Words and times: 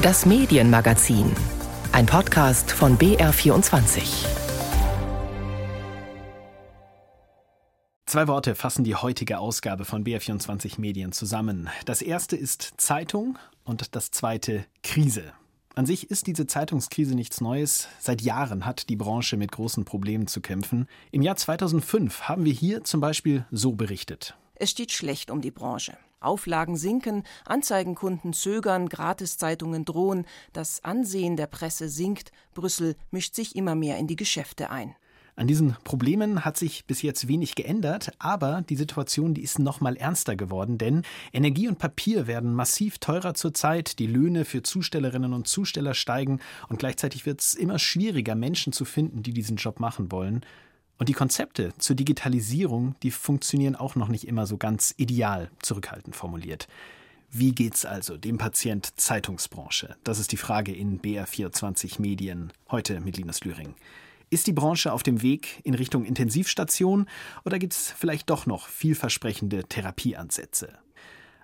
Das 0.00 0.26
Medienmagazin. 0.26 1.32
Ein 1.90 2.06
Podcast 2.06 2.70
von 2.70 2.96
BR24. 2.98 4.26
Zwei 8.06 8.28
Worte 8.28 8.54
fassen 8.54 8.84
die 8.84 8.94
heutige 8.94 9.40
Ausgabe 9.40 9.84
von 9.84 10.04
BR24 10.04 10.80
Medien 10.80 11.10
zusammen. 11.10 11.68
Das 11.84 12.00
erste 12.00 12.36
ist 12.36 12.74
Zeitung 12.76 13.40
und 13.64 13.96
das 13.96 14.12
zweite 14.12 14.66
Krise. 14.84 15.32
An 15.74 15.84
sich 15.84 16.08
ist 16.12 16.28
diese 16.28 16.46
Zeitungskrise 16.46 17.16
nichts 17.16 17.40
Neues. 17.40 17.88
Seit 17.98 18.22
Jahren 18.22 18.66
hat 18.66 18.90
die 18.90 18.96
Branche 18.96 19.36
mit 19.36 19.50
großen 19.50 19.84
Problemen 19.84 20.28
zu 20.28 20.40
kämpfen. 20.40 20.86
Im 21.10 21.22
Jahr 21.22 21.34
2005 21.34 22.28
haben 22.28 22.44
wir 22.44 22.52
hier 22.52 22.84
zum 22.84 23.00
Beispiel 23.00 23.46
so 23.50 23.72
berichtet. 23.72 24.36
Es 24.54 24.70
steht 24.70 24.92
schlecht 24.92 25.28
um 25.32 25.40
die 25.40 25.50
Branche. 25.50 25.98
Auflagen 26.20 26.76
sinken, 26.76 27.22
Anzeigenkunden 27.44 28.32
zögern, 28.32 28.88
Gratiszeitungen 28.88 29.84
drohen, 29.84 30.26
das 30.52 30.84
Ansehen 30.84 31.36
der 31.36 31.46
Presse 31.46 31.88
sinkt, 31.88 32.32
Brüssel 32.54 32.96
mischt 33.10 33.34
sich 33.34 33.56
immer 33.56 33.74
mehr 33.74 33.98
in 33.98 34.06
die 34.06 34.16
Geschäfte 34.16 34.70
ein. 34.70 34.94
An 35.38 35.46
diesen 35.46 35.76
Problemen 35.84 36.44
hat 36.44 36.56
sich 36.56 36.84
bis 36.86 37.00
jetzt 37.02 37.28
wenig 37.28 37.54
geändert, 37.54 38.10
aber 38.18 38.62
die 38.68 38.74
Situation, 38.74 39.34
die 39.34 39.42
ist 39.42 39.60
noch 39.60 39.80
mal 39.80 39.94
ernster 39.96 40.34
geworden, 40.34 40.78
denn 40.78 41.02
Energie 41.32 41.68
und 41.68 41.78
Papier 41.78 42.26
werden 42.26 42.52
massiv 42.52 42.98
teurer 42.98 43.34
zurzeit, 43.34 44.00
die 44.00 44.08
Löhne 44.08 44.44
für 44.44 44.64
Zustellerinnen 44.64 45.32
und 45.32 45.46
Zusteller 45.46 45.94
steigen 45.94 46.40
und 46.68 46.80
gleichzeitig 46.80 47.24
wird 47.24 47.40
es 47.40 47.54
immer 47.54 47.78
schwieriger, 47.78 48.34
Menschen 48.34 48.72
zu 48.72 48.84
finden, 48.84 49.22
die 49.22 49.32
diesen 49.32 49.58
Job 49.58 49.78
machen 49.78 50.10
wollen. 50.10 50.44
Und 50.98 51.08
die 51.08 51.14
Konzepte 51.14 51.72
zur 51.78 51.94
Digitalisierung, 51.94 52.96
die 53.02 53.12
funktionieren 53.12 53.76
auch 53.76 53.94
noch 53.94 54.08
nicht 54.08 54.26
immer 54.26 54.46
so 54.46 54.56
ganz 54.56 54.94
ideal, 54.96 55.50
zurückhaltend 55.62 56.16
formuliert. 56.16 56.66
Wie 57.30 57.52
geht's 57.52 57.84
also 57.84 58.16
dem 58.16 58.38
Patient 58.38 58.98
Zeitungsbranche? 58.98 59.96
Das 60.02 60.18
ist 60.18 60.32
die 60.32 60.36
Frage 60.36 60.74
in 60.74 61.00
BR24 61.00 62.00
Medien 62.00 62.52
heute 62.70 63.00
mit 63.00 63.16
Linus 63.16 63.44
Lühring. 63.44 63.74
Ist 64.30 64.46
die 64.46 64.52
Branche 64.52 64.92
auf 64.92 65.02
dem 65.02 65.22
Weg 65.22 65.60
in 65.62 65.74
Richtung 65.74 66.04
Intensivstation 66.04 67.06
oder 67.44 67.58
gibt 67.58 67.74
es 67.74 67.92
vielleicht 67.92 68.28
doch 68.28 68.46
noch 68.46 68.66
vielversprechende 68.66 69.64
Therapieansätze? 69.64 70.78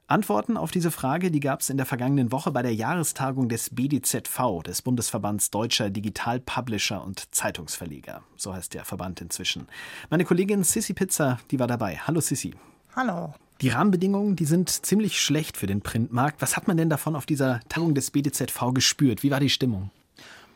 Antworten 0.07 0.59
auf 0.59 0.71
diese 0.71 0.91
Frage, 0.91 1.31
die 1.31 1.41
gab 1.41 1.61
es 1.61 1.71
in 1.71 1.79
der 1.79 1.87
vergangenen 1.87 2.31
Woche 2.31 2.51
bei 2.51 2.61
der 2.61 2.75
Jahrestagung 2.75 3.49
des 3.49 3.71
BDZV, 3.71 4.63
des 4.63 4.83
Bundesverbands 4.83 5.51
Deutscher 5.51 5.89
Digital 5.89 6.41
Publisher 6.41 7.03
und 7.03 7.35
Zeitungsverleger. 7.35 8.23
So 8.37 8.53
heißt 8.53 8.75
der 8.75 8.85
Verband 8.85 9.23
inzwischen. 9.23 9.67
Meine 10.11 10.27
Kollegin 10.27 10.63
Sissy 10.63 10.93
Pizza, 10.93 11.41
die 11.51 11.59
war 11.59 11.69
dabei. 11.69 11.97
Hallo 12.07 12.21
Sissy. 12.21 12.55
Hallo. 12.95 13.33
Die 13.63 13.71
Rahmenbedingungen, 13.71 14.37
die 14.37 14.45
sind 14.45 14.69
ziemlich 14.69 15.23
schlecht 15.23 15.57
für 15.57 15.67
den 15.67 15.81
Printmarkt. 15.81 16.43
Was 16.43 16.59
hat 16.59 16.69
man 16.69 16.77
denn 16.77 16.91
davon 16.91 17.17
auf 17.17 17.25
dieser 17.25 17.61
Tagung 17.71 17.95
des 17.95 18.11
BDZV 18.11 18.75
gespürt? 18.75 19.23
Wie 19.23 19.31
war 19.31 19.41
die 19.41 19.49
Stimmung? 19.49 19.91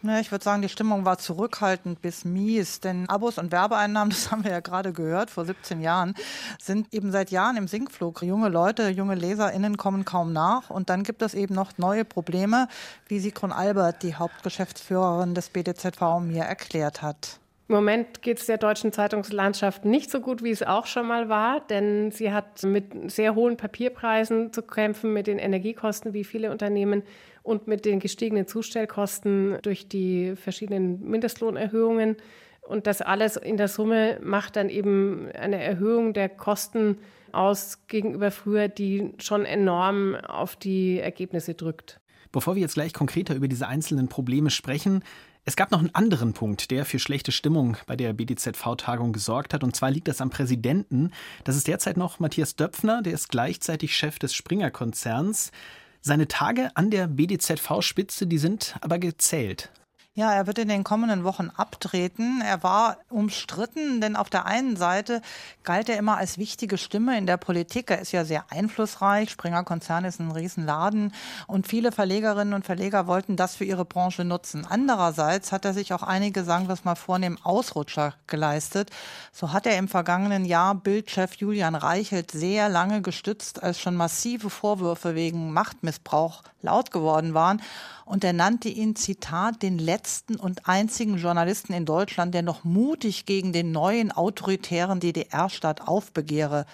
Ja, 0.03 0.21
ich 0.21 0.31
würde 0.31 0.45
sagen, 0.45 0.63
die 0.63 0.69
Stimmung 0.69 1.05
war 1.05 1.19
zurückhaltend 1.19 2.01
bis 2.01 2.25
mies, 2.25 2.79
denn 2.79 3.09
Abos 3.09 3.37
und 3.37 3.51
Werbeeinnahmen, 3.51 4.11
das 4.15 4.31
haben 4.31 4.45
wir 4.45 4.53
ja 4.53 4.61
gerade 4.61 4.93
gehört, 4.93 5.31
vor 5.31 5.45
17 5.45 5.81
Jahren, 5.81 6.15
sind 6.61 6.95
eben 6.95 7.11
seit 7.11 7.31
Jahren 7.31 7.57
im 7.57 7.67
Sinkflug. 7.67 8.23
Junge 8.23 8.49
Leute, 8.49 8.91
junge 8.91 9.17
LeserInnen 9.17 9.77
kommen 9.77 10.05
kaum 10.05 10.33
nach 10.33 10.71
und 10.71 10.89
dann 10.89 11.03
gibt 11.03 11.23
es 11.23 11.35
eben 11.35 11.55
noch 11.55 11.79
neue 11.79 12.05
Probleme, 12.05 12.69
wie 13.09 13.19
Sigrun 13.19 13.51
Albert, 13.51 14.05
die 14.05 14.15
Hauptgeschäftsführerin 14.15 15.35
des 15.35 15.49
BDZV, 15.49 16.21
mir 16.21 16.45
erklärt 16.45 17.03
hat. 17.03 17.41
Im 17.69 17.75
Moment 17.75 18.23
geht 18.23 18.39
es 18.39 18.47
der 18.47 18.57
deutschen 18.57 18.93
Zeitungslandschaft 18.93 19.85
nicht 19.85 20.11
so 20.11 20.21
gut, 20.21 20.43
wie 20.43 20.51
es 20.51 20.63
auch 20.63 20.87
schon 20.87 21.07
mal 21.07 21.29
war, 21.29 21.61
denn 21.61 22.11
sie 22.11 22.33
hat 22.33 22.63
mit 22.63 23.11
sehr 23.11 23.35
hohen 23.35 23.59
Papierpreisen 23.59 24.55
zu 24.55 24.63
kämpfen, 24.63 25.13
mit 25.13 25.27
den 25.27 25.39
Energiekosten 25.39 26.15
wie 26.15 26.25
viele 26.25 26.51
Unternehmen 26.51 27.03
und 27.49 27.67
mit 27.67 27.87
den 27.87 27.99
gestiegenen 27.99 28.47
Zustellkosten 28.47 29.57
durch 29.63 29.89
die 29.89 30.37
verschiedenen 30.37 31.01
Mindestlohnerhöhungen. 31.09 32.17
Und 32.61 32.87
das 32.87 33.01
alles 33.01 33.37
in 33.37 33.57
der 33.57 33.69
Summe 33.69 34.21
macht 34.23 34.57
dann 34.57 34.69
eben 34.69 35.31
eine 35.33 35.57
Erhöhung 35.63 36.13
der 36.13 36.29
Kosten 36.29 36.99
aus 37.33 37.87
gegenüber 37.87 38.31
früher, 38.31 38.69
die 38.69 39.15
schon 39.19 39.47
enorm 39.47 40.15
auf 40.15 40.57
die 40.57 41.01
Ergebnisse 41.01 41.55
drückt. 41.55 42.01
Bevor 42.33 42.55
wir 42.55 42.61
jetzt 42.61 42.75
gleich 42.75 42.93
konkreter 42.93 43.35
über 43.35 43.49
diese 43.49 43.67
einzelnen 43.67 44.09
Probleme 44.09 44.51
sprechen, 44.51 45.03
es 45.47 45.57
gab 45.57 45.71
noch 45.71 45.79
einen 45.79 45.95
anderen 45.95 46.35
Punkt, 46.35 46.71
der 46.71 46.85
für 46.85 46.99
schlechte 46.99 47.33
Stimmung 47.33 47.79
bei 47.87 47.97
der 47.97 48.13
BDZV-Tagung 48.13 49.15
gesorgt 49.15 49.55
hat. 49.55 49.65
Und 49.65 49.75
zwar 49.75 49.91
liegt 49.91 50.09
das 50.09 50.21
am 50.21 50.29
Präsidenten. 50.29 51.13
Das 51.45 51.57
ist 51.57 51.67
derzeit 51.67 51.97
noch 51.97 52.19
Matthias 52.19 52.57
Döpfner, 52.57 53.01
der 53.01 53.15
ist 53.15 53.31
gleichzeitig 53.31 53.97
Chef 53.97 54.19
des 54.19 54.35
Springer-Konzerns. 54.35 55.51
Seine 56.09 56.27
Tage 56.27 56.71
an 56.75 56.91
der 56.91 57.07
BDZV-Spitze, 57.07 58.27
die 58.27 58.39
sind 58.39 58.77
aber 58.81 58.99
gezählt. 58.99 59.69
Ja, 60.19 60.33
er 60.33 60.49
wird 60.49 60.59
in 60.59 60.67
den 60.67 60.83
kommenden 60.83 61.23
Wochen 61.23 61.53
abtreten. 61.57 62.43
Er 62.45 62.65
war 62.65 62.97
umstritten, 63.09 64.01
denn 64.01 64.17
auf 64.17 64.29
der 64.29 64.47
einen 64.47 64.75
Seite 64.75 65.23
galt 65.63 65.89
er 65.89 65.97
immer 65.97 66.17
als 66.17 66.39
wichtige 66.39 66.77
Stimme 66.77 67.17
in 67.17 67.25
der 67.25 67.37
Politik. 67.37 67.93
Er 67.93 68.01
ist 68.01 68.11
ja 68.11 68.25
sehr 68.25 68.45
einflussreich. 68.51 69.31
Springer 69.31 69.63
Konzern 69.63 70.05
ist 70.05 70.19
ein 70.19 70.33
Riesenladen 70.33 71.15
und 71.47 71.69
viele 71.69 71.93
Verlegerinnen 71.93 72.53
und 72.53 72.67
Verleger 72.67 73.07
wollten 73.07 73.37
das 73.37 73.55
für 73.55 73.63
ihre 73.63 73.85
Branche 73.85 74.25
nutzen. 74.25 74.67
Andererseits 74.69 75.53
hat 75.53 75.65
er 75.65 75.73
sich 75.73 75.93
auch 75.93 76.03
einige, 76.03 76.43
sagen 76.43 76.67
wir 76.67 76.73
es 76.73 76.85
mal 76.85 76.97
vornehm, 76.97 77.39
Ausrutscher 77.45 78.15
geleistet. 78.27 78.91
So 79.31 79.53
hat 79.53 79.67
er 79.67 79.79
im 79.79 79.87
vergangenen 79.87 80.45
Jahr 80.45 80.75
Bildchef 80.75 81.35
Julian 81.35 81.77
Reichelt 81.77 82.33
sehr 82.33 82.69
lange 82.69 83.03
gestützt, 83.03 83.63
als 83.63 83.79
schon 83.79 83.95
massive 83.95 84.51
Vorwürfe 84.51 85.15
wegen 85.15 85.53
Machtmissbrauch 85.53 86.43
laut 86.61 86.91
geworden 86.91 87.35
waren 87.35 87.63
und 88.09 88.25
er 88.25 88.33
nannte 88.33 88.71
ihn, 88.71 88.97
Zitat, 88.97 89.63
den 89.63 89.79
letzten 89.79 90.08
und 90.39 90.69
einzigen 90.69 91.19
Journalisten 91.19 91.73
in 91.73 91.85
Deutschland, 91.85 92.35
der 92.35 92.43
noch 92.43 92.65
mutig 92.65 93.27
gegen 93.27 93.53
den 93.53 93.73
neuen 93.73 94.13
autoritären 94.13 95.01
DDR-Staat 95.01 95.87
aufbegehre. 95.87 96.67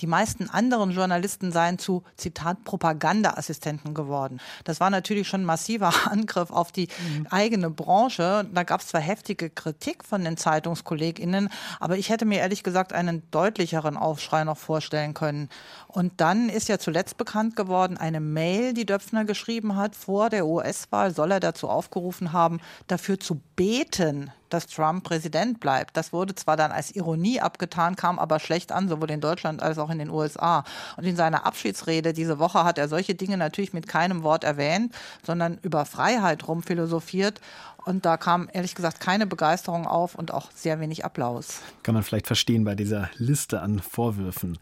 Die 0.00 0.06
meisten 0.06 0.48
anderen 0.48 0.92
Journalisten 0.92 1.52
seien 1.52 1.78
zu, 1.78 2.02
Zitat, 2.16 2.64
Propagandaassistenten 2.64 3.94
geworden. 3.94 4.40
Das 4.64 4.80
war 4.80 4.90
natürlich 4.90 5.28
schon 5.28 5.42
ein 5.42 5.46
massiver 5.46 5.92
Angriff 6.10 6.50
auf 6.50 6.72
die 6.72 6.88
mhm. 6.88 7.26
eigene 7.30 7.70
Branche. 7.70 8.46
Da 8.52 8.62
gab 8.62 8.80
es 8.80 8.88
zwar 8.88 9.00
heftige 9.00 9.50
Kritik 9.50 10.04
von 10.04 10.24
den 10.24 10.36
ZeitungskollegInnen, 10.36 11.48
aber 11.80 11.96
ich 11.96 12.10
hätte 12.10 12.24
mir 12.24 12.38
ehrlich 12.38 12.62
gesagt 12.62 12.92
einen 12.92 13.22
deutlicheren 13.30 13.96
Aufschrei 13.96 14.44
noch 14.44 14.58
vorstellen 14.58 15.14
können. 15.14 15.48
Und 15.88 16.20
dann 16.20 16.48
ist 16.48 16.68
ja 16.68 16.78
zuletzt 16.78 17.16
bekannt 17.16 17.56
geworden, 17.56 17.96
eine 17.96 18.20
Mail, 18.20 18.72
die 18.72 18.86
Döpfner 18.86 19.24
geschrieben 19.24 19.76
hat 19.76 19.96
vor 19.96 20.30
der 20.30 20.46
US-Wahl, 20.46 21.14
soll 21.14 21.32
er 21.32 21.40
dazu 21.40 21.68
aufgerufen 21.68 22.32
haben, 22.32 22.60
dafür 22.86 23.18
zu 23.18 23.40
beten, 23.56 24.30
dass 24.48 24.66
Trump 24.66 25.04
Präsident 25.04 25.60
bleibt. 25.60 25.96
Das 25.96 26.12
wurde 26.12 26.34
zwar 26.34 26.56
dann 26.56 26.72
als 26.72 26.94
Ironie 26.94 27.40
abgetan, 27.40 27.96
kam 27.96 28.18
aber 28.18 28.38
schlecht 28.40 28.72
an, 28.72 28.88
sowohl 28.88 29.10
in 29.10 29.20
Deutschland 29.20 29.62
als 29.62 29.78
auch 29.78 29.90
in 29.90 29.98
den 29.98 30.10
USA. 30.10 30.64
Und 30.96 31.04
in 31.04 31.16
seiner 31.16 31.44
Abschiedsrede 31.44 32.12
diese 32.12 32.38
Woche 32.38 32.64
hat 32.64 32.78
er 32.78 32.88
solche 32.88 33.14
Dinge 33.14 33.36
natürlich 33.36 33.72
mit 33.72 33.88
keinem 33.88 34.22
Wort 34.22 34.44
erwähnt, 34.44 34.94
sondern 35.26 35.58
über 35.62 35.84
Freiheit 35.84 36.46
rumphilosophiert. 36.48 37.40
Und 37.84 38.04
da 38.04 38.16
kam 38.16 38.48
ehrlich 38.52 38.74
gesagt 38.74 39.00
keine 39.00 39.26
Begeisterung 39.26 39.86
auf 39.86 40.14
und 40.14 40.32
auch 40.32 40.50
sehr 40.52 40.80
wenig 40.80 41.04
Applaus. 41.04 41.60
Kann 41.82 41.94
man 41.94 42.02
vielleicht 42.02 42.26
verstehen 42.26 42.64
bei 42.64 42.74
dieser 42.74 43.10
Liste 43.16 43.60
an 43.60 43.80
Vorwürfen. 43.80 44.58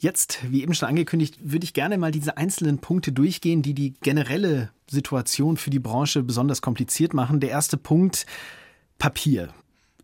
Jetzt, 0.00 0.38
wie 0.50 0.62
eben 0.62 0.74
schon 0.74 0.88
angekündigt, 0.88 1.38
würde 1.42 1.64
ich 1.64 1.74
gerne 1.74 1.98
mal 1.98 2.12
diese 2.12 2.36
einzelnen 2.36 2.78
Punkte 2.78 3.10
durchgehen, 3.10 3.62
die 3.62 3.74
die 3.74 3.94
generelle 3.94 4.70
Situation 4.88 5.56
für 5.56 5.70
die 5.70 5.80
Branche 5.80 6.22
besonders 6.22 6.62
kompliziert 6.62 7.14
machen. 7.14 7.40
Der 7.40 7.50
erste 7.50 7.76
Punkt, 7.76 8.24
Papier. 8.98 9.52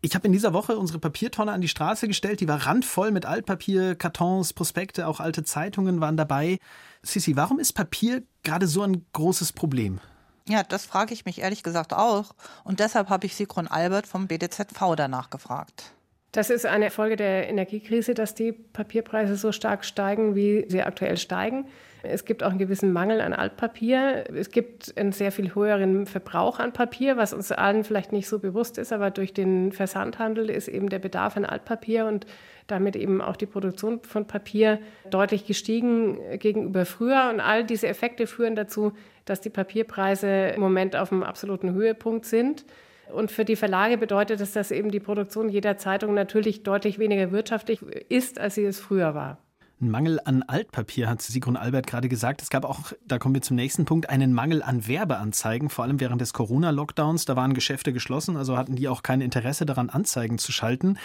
Ich 0.01 0.13
habe 0.13 0.27
in 0.27 0.33
dieser 0.33 0.53
Woche 0.53 0.77
unsere 0.77 0.99
Papiertonne 0.99 1.51
an 1.51 1.61
die 1.61 1.69
Straße 1.69 2.07
gestellt. 2.07 2.41
Die 2.41 2.47
war 2.47 2.65
randvoll 2.65 3.11
mit 3.11 3.25
Altpapier, 3.25 3.95
Kartons, 3.95 4.53
Prospekte, 4.53 5.07
auch 5.07 5.19
alte 5.19 5.43
Zeitungen 5.43 6.01
waren 6.01 6.17
dabei. 6.17 6.59
Sissi, 7.01 7.35
warum 7.37 7.57
ist 7.57 7.73
Papier 7.73 8.21
gerade 8.43 8.67
so 8.67 8.83
ein 8.83 9.05
großes 9.13 9.53
Problem? 9.53 9.99
Ja, 10.47 10.61
das 10.63 10.85
frage 10.85 11.13
ich 11.13 11.25
mich 11.25 11.39
ehrlich 11.39 11.63
gesagt 11.63 11.93
auch. 11.93 12.35
Und 12.63 12.79
deshalb 12.79 13.09
habe 13.09 13.25
ich 13.25 13.35
Sigrun 13.35 13.67
Albert 13.67 14.05
vom 14.05 14.27
BDZV 14.27 14.95
danach 14.95 15.29
gefragt. 15.29 15.95
Das 16.35 16.49
ist 16.49 16.65
eine 16.65 16.91
Folge 16.91 17.15
der 17.15 17.47
Energiekrise, 17.47 18.13
dass 18.13 18.35
die 18.35 18.51
Papierpreise 18.51 19.37
so 19.37 19.53
stark 19.53 19.85
steigen, 19.85 20.35
wie 20.35 20.65
sie 20.67 20.83
aktuell 20.83 21.15
steigen. 21.15 21.65
Es 22.03 22.25
gibt 22.25 22.43
auch 22.43 22.49
einen 22.49 22.59
gewissen 22.59 22.91
Mangel 22.91 23.21
an 23.21 23.31
Altpapier. 23.31 24.25
Es 24.35 24.51
gibt 24.51 24.97
einen 24.97 25.13
sehr 25.13 25.31
viel 25.31 25.55
höheren 25.55 26.05
Verbrauch 26.05 26.59
an 26.59 26.73
Papier, 26.73 27.15
was 27.15 27.31
uns 27.31 27.53
allen 27.53 27.85
vielleicht 27.85 28.11
nicht 28.11 28.27
so 28.27 28.39
bewusst 28.39 28.77
ist, 28.77 28.91
aber 28.91 29.11
durch 29.11 29.33
den 29.33 29.71
Versandhandel 29.71 30.49
ist 30.49 30.67
eben 30.67 30.89
der 30.89 30.99
Bedarf 30.99 31.37
an 31.37 31.45
Altpapier 31.45 32.05
und 32.05 32.27
damit 32.67 32.97
eben 32.97 33.21
auch 33.21 33.37
die 33.37 33.45
Produktion 33.45 34.01
von 34.03 34.27
Papier 34.27 34.79
deutlich 35.09 35.47
gestiegen 35.47 36.19
gegenüber 36.37 36.85
früher. 36.85 37.29
Und 37.29 37.39
all 37.39 37.63
diese 37.63 37.87
Effekte 37.87 38.27
führen 38.27 38.57
dazu, 38.57 38.91
dass 39.23 39.39
die 39.39 39.49
Papierpreise 39.49 40.49
im 40.49 40.59
Moment 40.59 40.97
auf 40.97 41.13
einem 41.13 41.23
absoluten 41.23 41.71
Höhepunkt 41.71 42.25
sind. 42.25 42.65
Und 43.13 43.31
für 43.31 43.45
die 43.45 43.55
Verlage 43.55 43.97
bedeutet 43.97 44.41
es, 44.41 44.51
dass 44.53 44.71
eben 44.71 44.91
die 44.91 44.99
Produktion 44.99 45.49
jeder 45.49 45.77
Zeitung 45.77 46.13
natürlich 46.13 46.63
deutlich 46.63 46.99
weniger 46.99 47.31
wirtschaftlich 47.31 47.81
ist, 47.81 48.39
als 48.39 48.55
sie 48.55 48.65
es 48.65 48.79
früher 48.79 49.15
war. 49.15 49.37
Ein 49.81 49.91
Mangel 49.91 50.21
an 50.23 50.41
Altpapier, 50.41 51.09
hat 51.09 51.21
Sigrun 51.21 51.57
Albert 51.57 51.85
gerade 51.85 52.07
gesagt. 52.07 52.41
Es 52.41 52.49
gab 52.49 52.63
auch, 52.63 52.93
da 53.05 53.19
kommen 53.19 53.35
wir 53.35 53.41
zum 53.41 53.57
nächsten 53.57 53.83
Punkt, 53.83 54.09
einen 54.09 54.31
Mangel 54.31 54.63
an 54.63 54.87
Werbeanzeigen, 54.87 55.69
vor 55.69 55.83
allem 55.83 55.99
während 55.99 56.21
des 56.21 56.31
Corona-Lockdowns. 56.31 57.25
Da 57.25 57.35
waren 57.35 57.53
Geschäfte 57.53 57.91
geschlossen, 57.91 58.37
also 58.37 58.57
hatten 58.57 58.77
die 58.77 58.87
auch 58.87 59.03
kein 59.03 59.19
Interesse 59.19 59.65
daran, 59.65 59.89
Anzeigen 59.89 60.37
zu 60.37 60.53
schalten. 60.53 60.97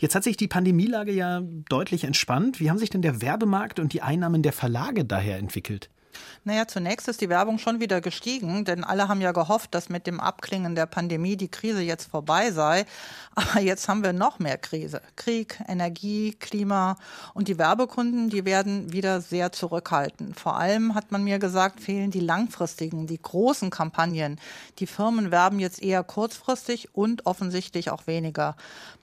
Jetzt 0.00 0.16
hat 0.16 0.24
sich 0.24 0.36
die 0.36 0.48
Pandemielage 0.48 1.12
ja 1.12 1.40
deutlich 1.68 2.02
entspannt. 2.02 2.58
Wie 2.58 2.68
haben 2.68 2.78
sich 2.78 2.90
denn 2.90 3.02
der 3.02 3.22
Werbemarkt 3.22 3.78
und 3.78 3.92
die 3.92 4.02
Einnahmen 4.02 4.42
der 4.42 4.52
Verlage 4.52 5.04
daher 5.04 5.38
entwickelt? 5.38 5.88
Naja, 6.44 6.68
zunächst 6.68 7.08
ist 7.08 7.20
die 7.20 7.28
Werbung 7.28 7.58
schon 7.58 7.80
wieder 7.80 8.00
gestiegen, 8.00 8.64
denn 8.64 8.84
alle 8.84 9.08
haben 9.08 9.20
ja 9.20 9.32
gehofft, 9.32 9.74
dass 9.74 9.88
mit 9.88 10.06
dem 10.06 10.20
Abklingen 10.20 10.76
der 10.76 10.86
Pandemie 10.86 11.36
die 11.36 11.50
Krise 11.50 11.82
jetzt 11.82 12.08
vorbei 12.08 12.52
sei. 12.52 12.86
Aber 13.34 13.60
jetzt 13.60 13.88
haben 13.88 14.04
wir 14.04 14.12
noch 14.12 14.38
mehr 14.38 14.56
Krise. 14.56 15.02
Krieg, 15.16 15.58
Energie, 15.66 16.36
Klima 16.38 16.96
und 17.34 17.48
die 17.48 17.58
Werbekunden, 17.58 18.30
die 18.30 18.44
werden 18.44 18.92
wieder 18.92 19.20
sehr 19.20 19.50
zurückhalten. 19.50 20.34
Vor 20.34 20.56
allem 20.56 20.94
hat 20.94 21.10
man 21.10 21.24
mir 21.24 21.38
gesagt, 21.38 21.80
fehlen 21.80 22.12
die 22.12 22.20
langfristigen, 22.20 23.06
die 23.06 23.20
großen 23.20 23.70
Kampagnen. 23.70 24.40
Die 24.78 24.86
Firmen 24.86 25.32
werben 25.32 25.58
jetzt 25.58 25.82
eher 25.82 26.04
kurzfristig 26.04 26.94
und 26.94 27.26
offensichtlich 27.26 27.90
auch 27.90 28.06
weniger. 28.06 28.56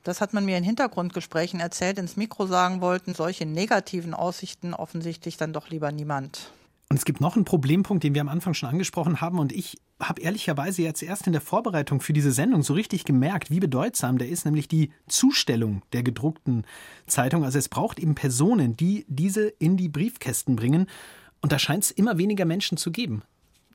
Das 0.04 0.22
hat 0.22 0.34
man 0.34 0.46
mir 0.46 0.58
in 0.58 0.64
Hintergrundgesprächen 0.64 1.60
erzählt, 1.60 1.98
ins 1.98 2.18
Mikro 2.18 2.46
sagen 2.46 2.82
wollten, 2.82 3.14
solche 3.14 3.46
negativen 3.46 4.14
Aussichten 4.14 4.74
offensichtlich 4.74 5.38
dann 5.38 5.54
doch 5.54 5.70
lieber 5.70 5.92
niemand. 5.92 6.52
Und 6.94 6.98
es 6.98 7.06
gibt 7.06 7.22
noch 7.22 7.36
einen 7.36 7.44
Problempunkt, 7.44 8.04
den 8.04 8.14
wir 8.14 8.22
am 8.22 8.30
Anfang 8.30 8.54
schon 8.54 8.70
angesprochen 8.70 9.20
haben. 9.20 9.40
Und 9.40 9.52
ich 9.52 9.80
habe 10.00 10.22
ehrlicherweise 10.22 10.84
jetzt 10.84 11.02
erst 11.02 11.26
in 11.26 11.34
der 11.34 11.42
Vorbereitung 11.42 12.02
für 12.02 12.14
diese 12.14 12.32
Sendung 12.32 12.62
so 12.62 12.76
richtig 12.76 13.04
gemerkt, 13.04 13.50
wie 13.50 13.60
bedeutsam 13.60 14.20
der 14.20 14.30
ist, 14.30 14.46
nämlich 14.46 14.68
die 14.68 14.92
Zustellung 15.08 15.82
der 15.92 16.04
gedruckten 16.04 16.68
Zeitung. 17.08 17.46
Also 17.46 17.58
es 17.58 17.68
braucht 17.68 17.98
eben 17.98 18.14
Personen, 18.14 18.78
die 18.78 19.08
diese 19.08 19.48
in 19.48 19.76
die 19.76 19.90
Briefkästen 19.90 20.56
bringen. 20.56 20.86
Und 21.42 21.52
da 21.52 21.58
scheint 21.58 21.86
es 21.86 21.90
immer 21.90 22.20
weniger 22.20 22.46
Menschen 22.46 22.78
zu 22.78 22.92
geben. 22.92 23.24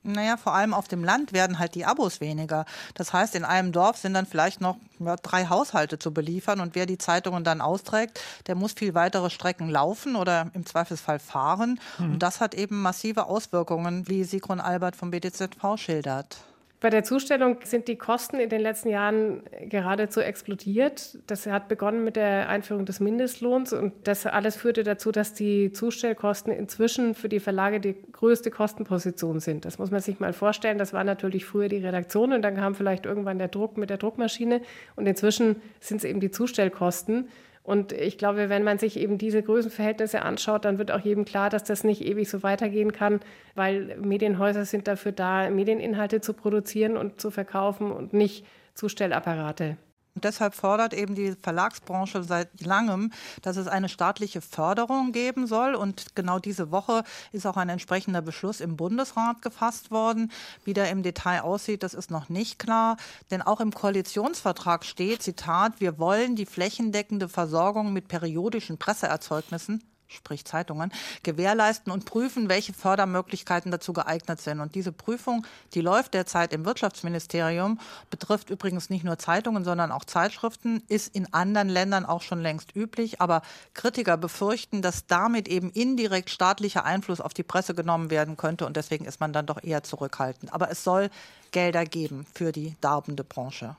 Naja, 0.03 0.37
vor 0.37 0.53
allem 0.53 0.73
auf 0.73 0.87
dem 0.87 1.03
Land 1.03 1.33
werden 1.33 1.59
halt 1.59 1.75
die 1.75 1.85
Abos 1.85 2.21
weniger. 2.21 2.65
Das 2.93 3.13
heißt, 3.13 3.35
in 3.35 3.45
einem 3.45 3.71
Dorf 3.71 3.97
sind 3.97 4.13
dann 4.13 4.25
vielleicht 4.25 4.61
noch 4.61 4.77
drei 5.23 5.47
Haushalte 5.47 5.99
zu 5.99 6.13
beliefern 6.13 6.59
und 6.59 6.75
wer 6.75 6.85
die 6.85 6.97
Zeitungen 6.97 7.43
dann 7.43 7.61
austrägt, 7.61 8.19
der 8.47 8.55
muss 8.55 8.73
viel 8.73 8.93
weitere 8.93 9.29
Strecken 9.29 9.69
laufen 9.69 10.15
oder 10.15 10.51
im 10.53 10.65
Zweifelsfall 10.65 11.19
fahren. 11.19 11.79
Mhm. 11.97 12.13
Und 12.13 12.19
das 12.23 12.41
hat 12.41 12.53
eben 12.53 12.81
massive 12.81 13.25
Auswirkungen, 13.25 14.07
wie 14.07 14.23
Sigrun 14.23 14.59
Albert 14.59 14.95
vom 14.95 15.11
BDZV 15.11 15.77
schildert. 15.77 16.37
Bei 16.81 16.89
der 16.89 17.03
Zustellung 17.03 17.57
sind 17.65 17.89
die 17.89 17.97
Kosten 17.97 18.39
in 18.39 18.47
den 18.47 18.61
letzten 18.61 18.87
Jahren 18.87 19.43
geradezu 19.67 20.21
explodiert. 20.21 21.17
Das 21.27 21.45
hat 21.45 21.67
begonnen 21.67 22.05
mit 22.05 22.15
der 22.15 22.47
Einführung 22.47 22.85
des 22.85 23.01
Mindestlohns 23.01 23.73
und 23.73 23.91
das 24.05 24.25
alles 24.25 24.55
führte 24.55 24.83
dazu, 24.83 25.11
dass 25.11 25.33
die 25.33 25.73
Zustellkosten 25.73 26.53
inzwischen 26.53 27.15
für 27.15 27.27
die 27.27 27.41
Verlage 27.41 27.81
die 27.81 27.97
größte 28.13 28.49
Kostenposition 28.49 29.41
sind. 29.41 29.65
Das 29.65 29.77
muss 29.77 29.91
man 29.91 29.99
sich 29.99 30.21
mal 30.21 30.31
vorstellen. 30.31 30.77
Das 30.77 30.93
war 30.93 31.03
natürlich 31.03 31.43
früher 31.43 31.67
die 31.67 31.85
Redaktion 31.85 32.31
und 32.31 32.43
dann 32.43 32.55
kam 32.55 32.75
vielleicht 32.75 33.05
irgendwann 33.05 33.39
der 33.39 33.49
Druck 33.49 33.77
mit 33.77 33.89
der 33.89 33.97
Druckmaschine 33.97 34.61
und 34.95 35.05
inzwischen 35.05 35.61
sind 35.81 35.97
es 35.97 36.05
eben 36.05 36.21
die 36.21 36.31
Zustellkosten. 36.31 37.27
Und 37.69 37.91
ich 37.91 38.17
glaube, 38.17 38.49
wenn 38.49 38.63
man 38.63 38.79
sich 38.79 38.97
eben 38.97 39.19
diese 39.19 39.43
Größenverhältnisse 39.43 40.23
anschaut, 40.23 40.65
dann 40.65 40.79
wird 40.79 40.89
auch 40.89 41.01
jedem 41.01 41.23
klar, 41.23 41.51
dass 41.51 41.63
das 41.63 41.83
nicht 41.83 42.03
ewig 42.03 42.27
so 42.27 42.41
weitergehen 42.41 42.93
kann, 42.93 43.19
weil 43.53 43.95
Medienhäuser 43.99 44.65
sind 44.65 44.87
dafür 44.87 45.11
da, 45.11 45.51
Medieninhalte 45.51 46.19
zu 46.19 46.33
produzieren 46.33 46.97
und 46.97 47.21
zu 47.21 47.29
verkaufen 47.29 47.91
und 47.91 48.11
nicht 48.11 48.43
Zustellapparate. 48.73 49.77
Und 50.15 50.23
deshalb 50.23 50.55
fordert 50.55 50.93
eben 50.93 51.15
die 51.15 51.35
Verlagsbranche 51.41 52.23
seit 52.23 52.61
langem, 52.61 53.11
dass 53.41 53.57
es 53.57 53.67
eine 53.67 53.89
staatliche 53.89 54.41
Förderung 54.41 55.11
geben 55.11 55.47
soll. 55.47 55.75
Und 55.75 56.15
genau 56.15 56.39
diese 56.39 56.71
Woche 56.71 57.03
ist 57.31 57.45
auch 57.45 57.57
ein 57.57 57.69
entsprechender 57.69 58.21
Beschluss 58.21 58.59
im 58.59 58.75
Bundesrat 58.75 59.41
gefasst 59.41 59.91
worden. 59.91 60.31
Wie 60.65 60.73
der 60.73 60.89
im 60.89 61.03
Detail 61.03 61.41
aussieht, 61.41 61.83
das 61.83 61.93
ist 61.93 62.11
noch 62.11 62.27
nicht 62.29 62.59
klar. 62.59 62.97
Denn 63.31 63.41
auch 63.41 63.59
im 63.59 63.71
Koalitionsvertrag 63.71 64.83
steht, 64.83 65.21
Zitat, 65.21 65.79
wir 65.79 65.99
wollen 65.99 66.35
die 66.35 66.45
flächendeckende 66.45 67.29
Versorgung 67.29 67.93
mit 67.93 68.07
periodischen 68.07 68.77
Presseerzeugnissen 68.77 69.83
sprich 70.09 70.43
Zeitungen, 70.45 70.91
gewährleisten 71.23 71.91
und 71.91 72.05
prüfen, 72.05 72.49
welche 72.49 72.73
Fördermöglichkeiten 72.73 73.71
dazu 73.71 73.93
geeignet 73.93 74.41
sind. 74.41 74.59
Und 74.59 74.75
diese 74.75 74.91
Prüfung, 74.91 75.45
die 75.73 75.81
läuft 75.81 76.13
derzeit 76.13 76.51
im 76.51 76.65
Wirtschaftsministerium, 76.65 77.79
betrifft 78.09 78.49
übrigens 78.49 78.89
nicht 78.89 79.03
nur 79.03 79.17
Zeitungen, 79.19 79.63
sondern 79.63 79.91
auch 79.91 80.05
Zeitschriften, 80.05 80.83
ist 80.87 81.15
in 81.15 81.33
anderen 81.33 81.69
Ländern 81.69 82.05
auch 82.05 82.21
schon 82.21 82.41
längst 82.41 82.75
üblich. 82.75 83.21
Aber 83.21 83.41
Kritiker 83.73 84.17
befürchten, 84.17 84.81
dass 84.81 85.05
damit 85.05 85.47
eben 85.47 85.69
indirekt 85.71 86.29
staatlicher 86.29 86.85
Einfluss 86.85 87.21
auf 87.21 87.33
die 87.33 87.43
Presse 87.43 87.75
genommen 87.75 88.09
werden 88.09 88.35
könnte. 88.35 88.65
Und 88.65 88.75
deswegen 88.75 89.05
ist 89.05 89.19
man 89.19 89.33
dann 89.33 89.45
doch 89.45 89.63
eher 89.63 89.83
zurückhaltend. 89.83 90.53
Aber 90.53 90.71
es 90.71 90.83
soll 90.83 91.09
Gelder 91.51 91.85
geben 91.85 92.25
für 92.33 92.51
die 92.51 92.75
darbende 92.81 93.23
Branche. 93.23 93.75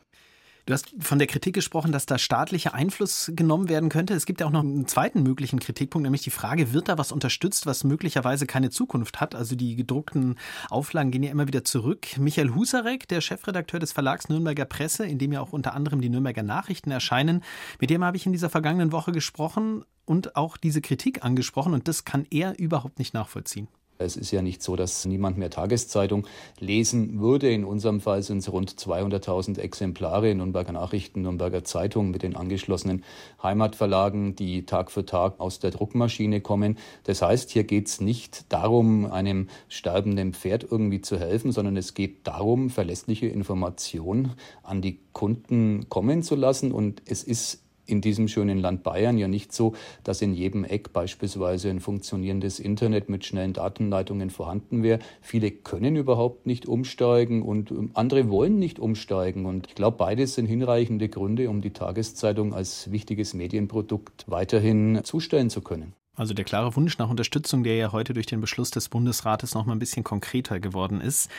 Du 0.71 0.75
hast 0.75 0.95
von 1.01 1.19
der 1.19 1.27
Kritik 1.27 1.57
gesprochen, 1.57 1.91
dass 1.91 2.07
da 2.07 2.17
staatlicher 2.17 2.75
Einfluss 2.75 3.33
genommen 3.35 3.69
werden 3.69 3.89
könnte. 3.89 4.15
Es 4.15 4.25
gibt 4.25 4.41
ja 4.41 4.47
auch 4.47 4.53
noch 4.53 4.61
einen 4.61 4.87
zweiten 4.87 5.25
möglichen 5.25 5.59
Kritikpunkt, 5.59 6.05
nämlich 6.05 6.23
die 6.23 6.31
Frage, 6.31 6.73
wird 6.73 6.89
da 6.89 6.97
was 6.97 7.11
unterstützt, 7.11 7.67
was 7.67 7.83
möglicherweise 7.83 8.47
keine 8.47 8.71
Zukunft 8.71 9.21
hat? 9.21 9.35
Also 9.35 9.57
die 9.57 9.75
gedruckten 9.75 10.37
Auflagen 10.69 11.11
gehen 11.11 11.25
ja 11.25 11.33
immer 11.33 11.49
wieder 11.49 11.65
zurück. 11.65 12.17
Michael 12.19 12.55
Husarek, 12.55 13.09
der 13.09 13.21
Chefredakteur 13.21 13.81
des 13.81 13.91
Verlags 13.91 14.29
Nürnberger 14.29 14.65
Presse, 14.65 15.05
in 15.05 15.19
dem 15.19 15.33
ja 15.33 15.41
auch 15.41 15.53
unter 15.53 15.75
anderem 15.75 16.01
die 16.01 16.09
Nürnberger 16.09 16.45
Nachrichten 16.45 16.93
erscheinen, 16.93 17.43
mit 17.81 17.91
dem 17.91 18.05
habe 18.05 18.17
ich 18.17 18.27
in 18.27 18.33
dieser 18.33 18.49
vergangenen 18.49 18.93
Woche 18.93 19.11
gesprochen 19.11 19.85
und 20.05 20.37
auch 20.37 20.57
diese 20.57 20.81
Kritik 20.81 21.25
angesprochen 21.25 21.75
und 21.75 21.89
das 21.89 22.05
kann 22.05 22.29
er 22.31 22.57
überhaupt 22.61 23.01
nicht 23.01 23.13
nachvollziehen. 23.13 23.67
Es 24.01 24.17
ist 24.17 24.31
ja 24.31 24.43
nicht 24.43 24.63
so, 24.63 24.77
dass 24.77 25.05
niemand 25.05 25.39
mehr 25.39 25.51
Tageszeitung 25.51 26.27
lesen 26.59 27.21
würde. 27.21 27.51
In 27.53 27.65
unserem 27.65 28.01
Fall 28.01 28.23
sind 28.23 28.39
es 28.39 28.53
rund 28.53 28.73
200.000 28.73 29.59
Exemplare 29.59 30.31
in 30.31 30.39
Nürnberger 30.39 30.73
Nachrichten, 30.73 31.23
Nürnberger 31.23 31.65
Zeitung 31.65 32.11
mit 32.11 32.23
den 32.23 32.37
angeschlossenen 32.37 33.05
Heimatverlagen, 33.43 34.37
die 34.37 34.67
Tag 34.67 34.91
für 34.91 35.05
Tag 35.05 35.39
aus 35.41 35.59
der 35.59 35.71
Druckmaschine 35.71 36.41
kommen. 36.41 36.79
Das 37.05 37.23
heißt, 37.23 37.51
hier 37.51 37.65
geht 37.65 37.89
es 37.89 38.01
nicht 38.01 38.53
darum, 38.53 39.07
einem 39.07 39.49
sterbenden 39.69 40.33
Pferd 40.35 40.67
irgendwie 40.71 41.01
zu 41.01 41.19
helfen, 41.19 41.53
sondern 41.53 41.77
es 41.77 41.95
geht 41.95 42.27
darum, 42.27 42.71
verlässliche 42.71 43.27
Informationen 43.27 44.33
an 44.63 44.83
die 44.83 44.99
Kunden 45.13 45.89
kommen 45.89 46.23
zu 46.23 46.35
lassen. 46.35 46.73
Und 46.73 47.03
es 47.07 47.23
ist 47.23 47.63
in 47.91 48.01
diesem 48.01 48.29
schönen 48.29 48.59
Land 48.59 48.83
Bayern 48.83 49.19
ja 49.19 49.29
nicht 49.29 49.53
so, 49.53 49.75
dass 50.05 50.23
in 50.23 50.35
jedem 50.35 50.65
Eck 50.65 50.93
beispielsweise 50.93 51.71
ein 51.71 51.81
funktionierendes 51.81 52.61
Internet 52.61 53.09
mit 53.09 53.25
schnellen 53.25 53.53
Datenleitungen 53.53 54.31
vorhanden 54.31 54.83
wäre. 54.83 55.01
Viele 55.21 55.51
können 55.51 55.97
überhaupt 55.97 56.47
nicht 56.47 56.67
umsteigen 56.67 57.43
und 57.43 57.71
ähm, 57.71 57.91
andere 57.95 58.31
wollen 58.31 58.59
nicht 58.59 58.79
umsteigen. 58.79 59.47
Und 59.47 59.69
ich 59.69 59.75
glaube, 59.75 59.97
beides 59.97 60.35
sind 60.35 60.47
hinreichende 60.47 61.09
Gründe, 61.09 61.51
um 61.51 61.61
die 61.61 61.71
Tageszeitung 61.71 62.55
als 62.55 62.91
wichtiges 62.91 63.35
Medienprodukt 63.35 64.25
weiterhin 64.29 65.01
zustellen 65.05 65.51
zu 65.51 65.61
können. 65.61 65.95
Also 66.15 66.35
der 66.35 66.45
klare 66.45 66.77
Wunsch 66.77 66.99
nach 66.99 67.09
Unterstützung, 67.09 67.63
der 67.63 67.77
ja 67.77 67.93
heute 67.93 68.13
durch 68.13 68.27
den 68.27 68.41
Beschluss 68.41 68.71
des 68.71 68.89
Bundesrates 68.89 69.55
noch 69.55 69.65
mal 69.65 69.73
ein 69.73 69.79
bisschen 69.79 70.05
konkreter 70.05 70.61
geworden 70.61 71.01
ist. 71.01 71.31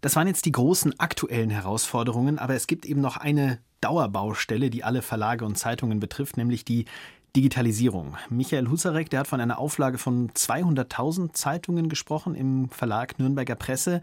Das 0.00 0.16
waren 0.16 0.26
jetzt 0.26 0.46
die 0.46 0.52
großen 0.52 0.98
aktuellen 0.98 1.50
Herausforderungen, 1.50 2.38
aber 2.38 2.54
es 2.54 2.66
gibt 2.66 2.86
eben 2.86 3.02
noch 3.02 3.18
eine 3.18 3.58
Dauerbaustelle, 3.80 4.70
die 4.70 4.84
alle 4.84 5.02
Verlage 5.02 5.44
und 5.44 5.56
Zeitungen 5.56 6.00
betrifft, 6.00 6.36
nämlich 6.36 6.64
die 6.64 6.84
Digitalisierung. 7.36 8.16
Michael 8.28 8.68
Husarek, 8.68 9.08
der 9.10 9.20
hat 9.20 9.28
von 9.28 9.40
einer 9.40 9.58
Auflage 9.58 9.98
von 9.98 10.30
200.000 10.30 11.32
Zeitungen 11.32 11.88
gesprochen 11.88 12.34
im 12.34 12.68
Verlag 12.70 13.18
Nürnberger 13.18 13.54
Presse. 13.54 14.00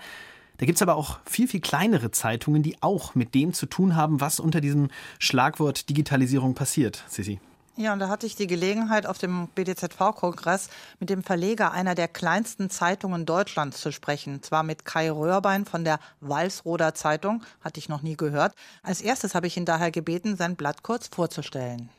Da 0.58 0.66
gibt 0.66 0.78
es 0.78 0.82
aber 0.82 0.96
auch 0.96 1.20
viel, 1.26 1.48
viel 1.48 1.60
kleinere 1.60 2.12
Zeitungen, 2.12 2.64
die 2.64 2.82
auch 2.82 3.16
mit 3.16 3.36
dem 3.36 3.54
zu 3.54 3.66
tun 3.66 3.96
haben, 3.96 4.22
was 4.22 4.40
unter 4.40 4.62
diesem 4.62 4.90
Schlagwort 5.20 5.90
Digitalisierung 5.90 6.56
passiert. 6.56 7.04
Sissi. 7.08 7.40
Ja, 7.80 7.94
und 7.94 8.00
da 8.00 8.10
hatte 8.10 8.26
ich 8.26 8.36
die 8.36 8.48
Gelegenheit, 8.48 9.06
auf 9.06 9.20
dem 9.20 9.50
BDZV-Kongress 9.50 10.70
mit 11.00 11.12
dem 11.12 11.22
Verleger 11.22 11.74
einer 11.74 11.94
der 11.94 12.08
kleinsten 12.08 12.72
Zeitungen 12.72 13.28
Deutschlands 13.28 13.80
zu 13.82 13.92
sprechen. 13.92 14.42
Zwar 14.42 14.64
mit 14.64 14.84
Kai 14.84 15.12
Röhrbein 15.12 15.64
von 15.64 15.84
der 15.84 16.00
Walsroder 16.20 16.96
Zeitung, 16.96 17.44
hatte 17.62 17.80
ich 17.80 17.88
noch 17.88 18.02
nie 18.02 18.18
gehört. 18.18 18.56
Als 18.82 19.00
erstes 19.00 19.36
habe 19.36 19.46
ich 19.46 19.58
ihn 19.58 19.66
daher 19.66 19.92
gebeten, 19.92 20.36
sein 20.36 20.56
Blatt 20.56 20.82
kurz 20.82 21.08
vorzustellen. 21.08 21.90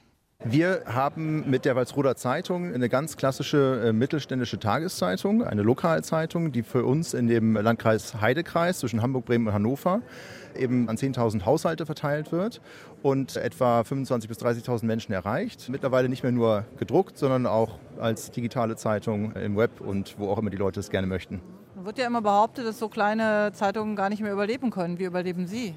Wir 0.45 0.85
haben 0.87 1.51
mit 1.51 1.65
der 1.65 1.75
Walsroder 1.75 2.15
Zeitung 2.15 2.73
eine 2.73 2.89
ganz 2.89 3.17
klassische 3.17 3.89
äh, 3.89 3.93
mittelständische 3.93 4.61
Tageszeitung, 4.61 5.43
eine 5.43 5.63
Lokalzeitung, 5.63 6.53
die 6.53 6.63
für 6.63 6.85
uns 6.85 7.13
in 7.13 7.27
dem 7.27 7.55
Landkreis 7.55 8.21
Heidekreis 8.21 8.79
zwischen 8.79 9.03
Hamburg, 9.03 9.25
Bremen 9.25 9.49
und 9.49 9.53
Hannover 9.53 10.01
eben 10.57 10.89
an 10.89 10.97
10.000 10.97 11.45
Haushalte 11.45 11.87
verteilt 11.87 12.31
wird 12.31 12.61
und 13.03 13.37
etwa 13.37 13.81
25.000 13.81 14.29
bis 14.29 14.39
30.000 14.39 14.87
Menschen 14.87 15.13
erreicht. 15.13 15.69
Mittlerweile 15.71 16.09
nicht 16.09 16.23
mehr 16.23 16.31
nur 16.31 16.65
gedruckt, 16.79 17.19
sondern 17.19 17.47
auch 17.47 17.81
als 17.99 18.31
digitale 18.31 18.77
Zeitung 18.77 19.33
im 19.33 19.57
Web 19.57 19.81
und 19.81 20.21
wo 20.21 20.31
auch 20.31 20.39
immer 20.39 20.51
die 20.51 20.57
Leute 20.57 20.79
es 20.79 20.89
gerne 20.89 21.09
möchten. 21.09 21.43
Wird 21.75 21.99
ja 21.99 22.07
immer 22.07 22.23
behauptet, 22.23 22.65
dass 22.65 22.79
so 22.79 22.89
kleine 22.89 23.51
Zeitungen 23.55 23.97
gar 23.97 24.09
nicht 24.09 24.23
mehr 24.23 24.33
überleben 24.33 24.71
können. 24.71 25.01
Wie 25.01 25.05
überleben 25.05 25.49
Sie? 25.49 25.75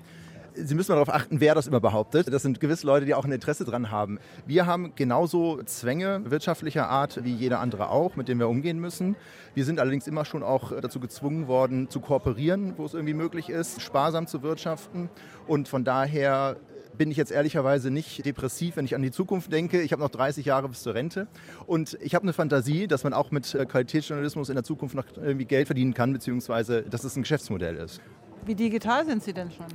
Sie 0.54 0.76
müssen 0.76 0.92
darauf 0.92 1.10
achten, 1.10 1.40
wer 1.40 1.56
das 1.56 1.68
immer 1.68 1.80
behauptet. 1.80 2.32
Das 2.32 2.42
sind 2.42 2.60
gewisse 2.60 2.86
Leute, 2.86 3.06
die 3.06 3.14
auch 3.14 3.26
ein 3.26 3.32
Interesse 3.32 3.64
dran 3.64 3.90
haben. 3.90 4.20
Wir 4.46 4.66
haben 4.66 4.94
genauso 4.96 5.62
Zwänge 5.64 6.30
wirtschaftlicher 6.30 6.90
Art 6.90 7.24
wie 7.24 7.34
jeder 7.34 7.60
andere 7.60 7.90
auch, 7.90 8.16
mit 8.16 8.28
denen 8.28 8.40
wir 8.40 8.50
umgehen 8.50 8.80
müssen. 8.80 9.16
Wir 9.54 9.66
sind 9.66 9.80
allerdings 9.80 10.08
immer 10.08 10.26
schon 10.26 10.44
auch 10.44 10.72
dazu 10.82 11.00
gezwungen 11.00 11.48
worden, 11.48 11.90
zu 11.90 12.02
kooperieren, 12.02 12.74
wo 12.78 12.86
es 12.86 12.94
irgendwie 12.94 13.14
möglich 13.14 13.50
ist, 13.50 13.82
sparsam 13.82 14.28
zu 14.28 14.44
wirtschaften. 14.44 15.10
Und 15.48 15.68
von 15.68 15.84
daher 15.84 16.58
bin 16.98 17.12
ich 17.12 17.18
jetzt 17.18 17.32
ehrlicherweise 17.32 17.90
nicht 17.90 18.26
depressiv, 18.26 18.76
wenn 18.76 18.86
ich 18.86 18.96
an 18.96 19.02
die 19.02 19.12
Zukunft 19.12 19.52
denke. 19.52 19.82
Ich 19.82 19.92
habe 19.92 20.02
noch 20.02 20.10
30 20.10 20.46
Jahre 20.46 20.70
bis 20.70 20.84
zur 20.84 20.94
Rente 20.94 21.28
und 21.66 21.98
ich 22.02 22.14
habe 22.14 22.24
eine 22.24 22.34
Fantasie, 22.34 22.88
dass 22.88 23.04
man 23.04 23.14
auch 23.14 23.32
mit 23.32 23.56
äh, 23.56 23.66
Qualitätsjournalismus 23.66 24.50
in 24.50 24.56
der 24.56 24.64
Zukunft 24.64 24.96
noch 24.96 25.06
irgendwie 25.16 25.46
Geld 25.46 25.68
verdienen 25.68 25.94
kann, 25.94 26.14
beziehungsweise 26.14 26.84
dass 26.84 27.04
es 27.04 27.16
ein 27.16 27.24
Geschäftsmodell 27.24 27.78
ist. 27.78 28.02
Wie 28.46 28.56
digital 28.56 29.06
sind 29.06 29.22
Sie 29.24 29.34
denn 29.34 29.52
schon? 29.52 29.68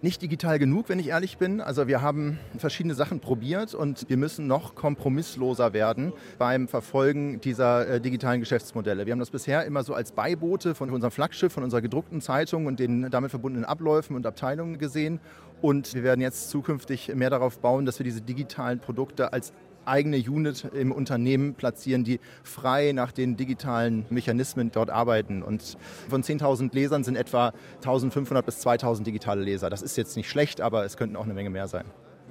Nicht 0.00 0.22
digital 0.22 0.58
genug, 0.58 0.88
wenn 0.88 0.98
ich 0.98 1.08
ehrlich 1.08 1.36
bin. 1.36 1.60
Also 1.60 1.86
wir 1.86 2.00
haben 2.00 2.38
verschiedene 2.58 2.94
Sachen 2.94 3.20
probiert 3.20 3.74
und 3.74 4.08
wir 4.08 4.16
müssen 4.16 4.46
noch 4.46 4.74
kompromissloser 4.74 5.72
werden 5.74 6.12
beim 6.38 6.66
Verfolgen 6.68 7.40
dieser 7.40 7.86
äh, 7.86 8.00
digitalen 8.00 8.40
Geschäftsmodelle. 8.40 9.04
Wir 9.04 9.12
haben 9.12 9.18
das 9.18 9.30
bisher 9.30 9.64
immer 9.66 9.82
so 9.82 9.94
als 9.94 10.12
Beiboote 10.12 10.74
von 10.74 10.90
unserem 10.90 11.10
Flaggschiff, 11.10 11.52
von 11.52 11.64
unserer 11.64 11.82
gedruckten 11.82 12.22
Zeitung 12.22 12.66
und 12.66 12.80
den 12.80 13.10
damit 13.10 13.30
verbundenen 13.30 13.66
Abläufen 13.66 14.16
und 14.16 14.26
Abteilungen 14.26 14.78
gesehen. 14.78 15.20
Und 15.60 15.94
wir 15.94 16.02
werden 16.02 16.20
jetzt 16.20 16.50
zukünftig 16.50 17.14
mehr 17.14 17.30
darauf 17.30 17.58
bauen, 17.58 17.86
dass 17.86 17.98
wir 17.98 18.04
diese 18.04 18.20
digitalen 18.20 18.80
Produkte 18.80 19.32
als 19.32 19.52
eigene 19.86 20.16
Unit 20.16 20.64
im 20.74 20.92
Unternehmen 20.92 21.54
platzieren, 21.54 22.04
die 22.04 22.20
frei 22.42 22.92
nach 22.92 23.12
den 23.12 23.36
digitalen 23.36 24.06
Mechanismen 24.10 24.70
dort 24.72 24.90
arbeiten. 24.90 25.42
Und 25.42 25.76
von 26.08 26.22
10.000 26.22 26.74
Lesern 26.74 27.04
sind 27.04 27.16
etwa 27.16 27.52
1.500 27.82 28.42
bis 28.42 28.64
2.000 28.66 29.02
digitale 29.02 29.42
Leser. 29.42 29.70
Das 29.70 29.82
ist 29.82 29.96
jetzt 29.96 30.16
nicht 30.16 30.28
schlecht, 30.28 30.60
aber 30.60 30.84
es 30.84 30.96
könnten 30.96 31.16
auch 31.16 31.24
eine 31.24 31.34
Menge 31.34 31.50
mehr 31.50 31.68
sein. 31.68 31.84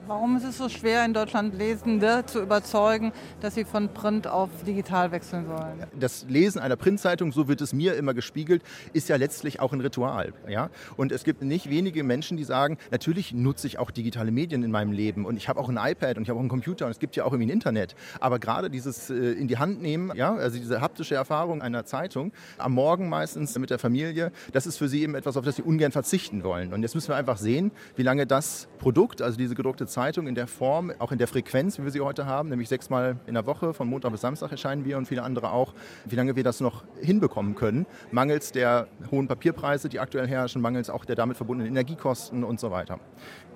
Warum 0.06 0.36
ist 0.36 0.44
es 0.44 0.58
so 0.58 0.68
schwer, 0.68 1.06
in 1.06 1.14
Deutschland 1.14 1.58
Lesende 1.58 2.26
zu 2.26 2.42
überzeugen, 2.42 3.14
dass 3.40 3.56
sie 3.56 3.64
von 3.64 3.94
Print 3.94 4.28
auf 4.28 4.50
digital 4.68 5.14
wechseln 5.14 5.46
sollen? 5.48 5.88
Das 5.98 6.26
Lesen 6.28 6.60
einer 6.60 6.76
Printzeitung, 6.76 7.32
so 7.32 7.48
wird 7.48 7.62
es 7.62 7.72
mir 7.72 7.96
immer 7.96 8.14
gespiegelt, 8.14 8.64
ist 8.92 9.08
ja 9.08 9.16
letztlich 9.16 9.62
auch 9.62 9.72
ein 9.72 9.80
Ritual. 9.80 10.34
Ja? 10.50 10.70
Und 10.98 11.14
es 11.14 11.24
gibt 11.24 11.42
nicht 11.42 11.70
wenige 11.70 12.04
Menschen, 12.04 12.36
die 12.36 12.44
sagen, 12.44 12.78
natürlich 12.92 13.34
nutze 13.34 13.66
ich 13.66 13.80
auch 13.80 13.92
digitale 13.92 14.32
Medien 14.32 14.62
in 14.64 14.72
meinem 14.72 14.92
Leben 14.92 15.26
und 15.26 15.38
ich 15.38 15.48
habe 15.48 15.58
auch 15.58 15.70
ein 15.70 15.78
iPad 15.78 16.18
und 16.18 16.24
ich 16.24 16.30
habe 16.30 16.38
auch 16.38 16.42
einen 16.42 16.50
Computer 16.50 16.86
und 16.86 16.92
es 16.92 17.00
gibt 17.00 17.16
ja 17.16 17.24
auch 17.24 17.32
irgendwie 17.32 17.48
ein 17.48 17.54
Internet. 17.54 17.96
Aber 18.20 18.40
gerade 18.40 18.70
dieses 18.70 19.10
äh, 19.10 19.14
in 19.14 19.48
die 19.48 19.58
Hand 19.58 19.82
nehmen, 19.82 20.12
ja, 20.16 20.36
also 20.36 20.58
diese 20.58 20.82
haptische 20.82 21.16
Erfahrung 21.16 21.62
einer 21.62 21.86
Zeitung, 21.86 22.34
am 22.58 22.74
Morgen 22.74 23.08
meistens 23.08 23.58
mit 23.58 23.70
der 23.70 23.80
Familie, 23.80 24.34
das 24.52 24.68
ist 24.68 24.76
für 24.76 24.90
sie 24.90 25.02
eben 25.02 25.16
etwas, 25.16 25.38
auf 25.38 25.46
das 25.46 25.56
sie 25.56 25.62
ungern 25.62 25.94
verzichten 25.94 26.44
wollen. 26.44 26.74
Und 26.74 26.82
jetzt 26.82 26.94
müssen 26.94 27.08
wir 27.08 27.16
einfach 27.16 27.38
sehen, 27.38 27.72
wie 27.96 28.04
lange 28.04 28.28
das 28.28 28.68
Produkt, 28.80 29.22
also 29.22 29.38
diese 29.38 29.56
gedruckte 29.56 29.93
Zeitung 29.94 30.28
in 30.28 30.36
der 30.36 30.48
Form, 30.48 30.92
auch 30.98 31.12
in 31.12 31.20
der 31.20 31.28
Frequenz, 31.28 31.78
wie 31.78 31.84
wir 31.84 31.92
sie 31.92 32.02
heute 32.02 32.26
haben, 32.26 32.50
nämlich 32.50 32.68
sechsmal 32.68 33.18
in 33.28 33.36
der 33.36 33.46
Woche, 33.46 33.74
von 33.74 33.88
Montag 33.88 34.12
bis 34.12 34.22
Samstag 34.22 34.52
erscheinen 34.52 34.86
wir 34.86 34.98
und 34.98 35.08
viele 35.08 35.22
andere 35.22 35.52
auch, 35.52 35.74
wie 36.06 36.16
lange 36.16 36.36
wir 36.36 36.44
das 36.44 36.60
noch 36.60 36.84
hinbekommen 37.00 37.54
können, 37.54 37.86
mangels 38.12 38.52
der 38.52 38.88
hohen 39.12 39.28
Papierpreise, 39.28 39.90
die 39.90 40.00
aktuell 40.00 40.28
herrschen, 40.28 40.62
mangels 40.62 40.90
auch 40.90 41.06
der 41.06 41.16
damit 41.16 41.38
verbundenen 41.38 41.72
Energiekosten 41.72 42.44
und 42.44 42.60
so 42.60 42.72
weiter. 42.72 43.00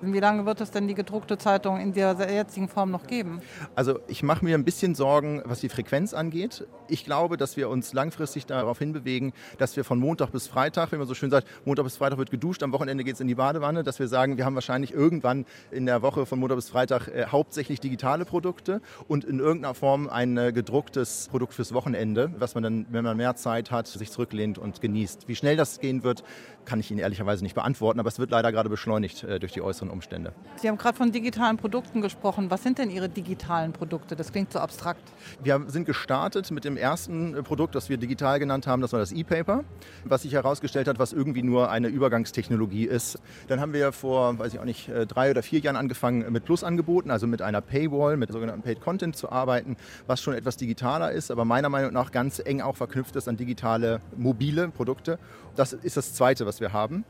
Wie 0.00 0.20
lange 0.20 0.46
wird 0.46 0.60
es 0.60 0.70
denn 0.70 0.86
die 0.86 0.94
gedruckte 0.94 1.38
Zeitung 1.38 1.80
in 1.80 1.92
der 1.92 2.14
jetzigen 2.32 2.68
Form 2.68 2.90
noch 2.90 3.06
geben? 3.06 3.40
Also 3.74 3.98
ich 4.06 4.22
mache 4.22 4.44
mir 4.44 4.54
ein 4.56 4.64
bisschen 4.64 4.94
Sorgen, 4.94 5.42
was 5.44 5.60
die 5.60 5.68
Frequenz 5.68 6.14
angeht. 6.14 6.66
Ich 6.88 7.04
glaube, 7.04 7.36
dass 7.36 7.56
wir 7.56 7.68
uns 7.68 7.92
langfristig 7.92 8.46
darauf 8.46 8.78
hinbewegen, 8.78 9.32
dass 9.58 9.76
wir 9.76 9.84
von 9.84 9.98
Montag 9.98 10.30
bis 10.30 10.46
Freitag, 10.46 10.92
wenn 10.92 10.98
man 10.98 11.08
so 11.08 11.14
schön 11.14 11.30
sagt, 11.30 11.48
Montag 11.64 11.84
bis 11.84 11.96
Freitag 11.96 12.18
wird 12.18 12.30
geduscht, 12.30 12.62
am 12.62 12.72
Wochenende 12.72 13.02
geht 13.02 13.14
es 13.14 13.20
in 13.20 13.28
die 13.28 13.34
Badewanne, 13.34 13.82
dass 13.82 13.98
wir 13.98 14.08
sagen, 14.08 14.36
wir 14.36 14.44
haben 14.44 14.54
wahrscheinlich 14.54 14.92
irgendwann 14.92 15.44
in 15.70 15.86
der 15.86 16.02
Woche 16.02 16.26
von 16.26 16.38
Montag 16.38 16.56
bis 16.56 16.68
Freitag 16.68 17.08
äh, 17.08 17.26
hauptsächlich 17.26 17.80
digitale 17.80 18.24
Produkte 18.24 18.80
und 19.08 19.24
in 19.24 19.40
irgendeiner 19.40 19.74
Form 19.74 20.08
ein 20.08 20.36
äh, 20.36 20.52
gedrucktes 20.52 21.28
Produkt 21.30 21.54
fürs 21.54 21.74
Wochenende, 21.74 22.32
was 22.38 22.54
man 22.54 22.62
dann, 22.62 22.86
wenn 22.90 23.04
man 23.04 23.16
mehr 23.16 23.34
Zeit 23.36 23.70
hat, 23.70 23.88
sich 23.88 24.10
zurücklehnt 24.10 24.58
und 24.58 24.80
genießt. 24.80 25.28
Wie 25.28 25.34
schnell 25.34 25.56
das 25.56 25.80
gehen 25.80 26.04
wird, 26.04 26.22
kann 26.64 26.80
ich 26.80 26.90
Ihnen 26.90 27.00
ehrlicherweise 27.00 27.42
nicht 27.42 27.54
beantworten, 27.54 27.98
aber 27.98 28.08
es 28.08 28.18
wird 28.18 28.30
leider 28.30 28.52
gerade 28.52 28.68
beschleunigt 28.68 29.24
äh, 29.24 29.40
durch 29.40 29.52
die 29.52 29.62
äußeren 29.62 29.87
Umstände. 29.90 30.32
Sie 30.56 30.68
haben 30.68 30.78
gerade 30.78 30.96
von 30.96 31.12
digitalen 31.12 31.56
Produkten 31.56 32.00
gesprochen. 32.00 32.50
Was 32.50 32.62
sind 32.62 32.78
denn 32.78 32.90
Ihre 32.90 33.08
digitalen 33.08 33.72
Produkte? 33.72 34.16
Das 34.16 34.32
klingt 34.32 34.52
so 34.52 34.58
abstrakt. 34.58 35.02
Wir 35.42 35.64
sind 35.68 35.84
gestartet 35.84 36.50
mit 36.50 36.64
dem 36.64 36.76
ersten 36.76 37.34
äh, 37.34 37.42
Produkt, 37.42 37.74
das 37.74 37.88
wir 37.88 37.96
digital 37.96 38.38
genannt 38.38 38.66
haben, 38.66 38.82
das 38.82 38.92
war 38.92 39.00
das 39.00 39.12
E-Paper, 39.12 39.64
was 40.04 40.22
sich 40.22 40.32
herausgestellt 40.32 40.88
hat, 40.88 40.98
was 40.98 41.12
irgendwie 41.12 41.42
nur 41.42 41.70
eine 41.70 41.88
Übergangstechnologie 41.88 42.84
ist. 42.84 43.18
Dann 43.46 43.60
haben 43.60 43.72
wir 43.72 43.92
vor, 43.92 44.38
weiß 44.38 44.54
ich 44.54 44.60
auch 44.60 44.64
nicht, 44.64 44.88
äh, 44.88 45.06
drei 45.06 45.30
oder 45.30 45.42
vier 45.42 45.60
Jahren 45.60 45.76
angefangen 45.76 46.30
mit 46.32 46.44
Plus-Angeboten, 46.44 47.10
also 47.10 47.26
mit 47.26 47.42
einer 47.42 47.60
Paywall, 47.60 48.16
mit 48.16 48.32
sogenannten 48.32 48.62
Paid 48.62 48.80
Content 48.80 49.16
zu 49.16 49.30
arbeiten, 49.30 49.76
was 50.06 50.20
schon 50.20 50.34
etwas 50.34 50.56
digitaler 50.56 51.12
ist, 51.12 51.30
aber 51.30 51.44
meiner 51.44 51.68
Meinung 51.68 51.92
nach 51.92 52.10
ganz 52.10 52.40
eng 52.44 52.60
auch 52.60 52.76
verknüpft 52.76 53.16
ist 53.16 53.28
an 53.28 53.36
digitale 53.36 54.00
mobile 54.16 54.68
Produkte. 54.68 55.18
Das 55.56 55.72
ist 55.72 55.96
das 55.96 56.14
Zweite, 56.14 56.46
was 56.46 56.60
wir 56.60 56.72
haben. 56.72 57.04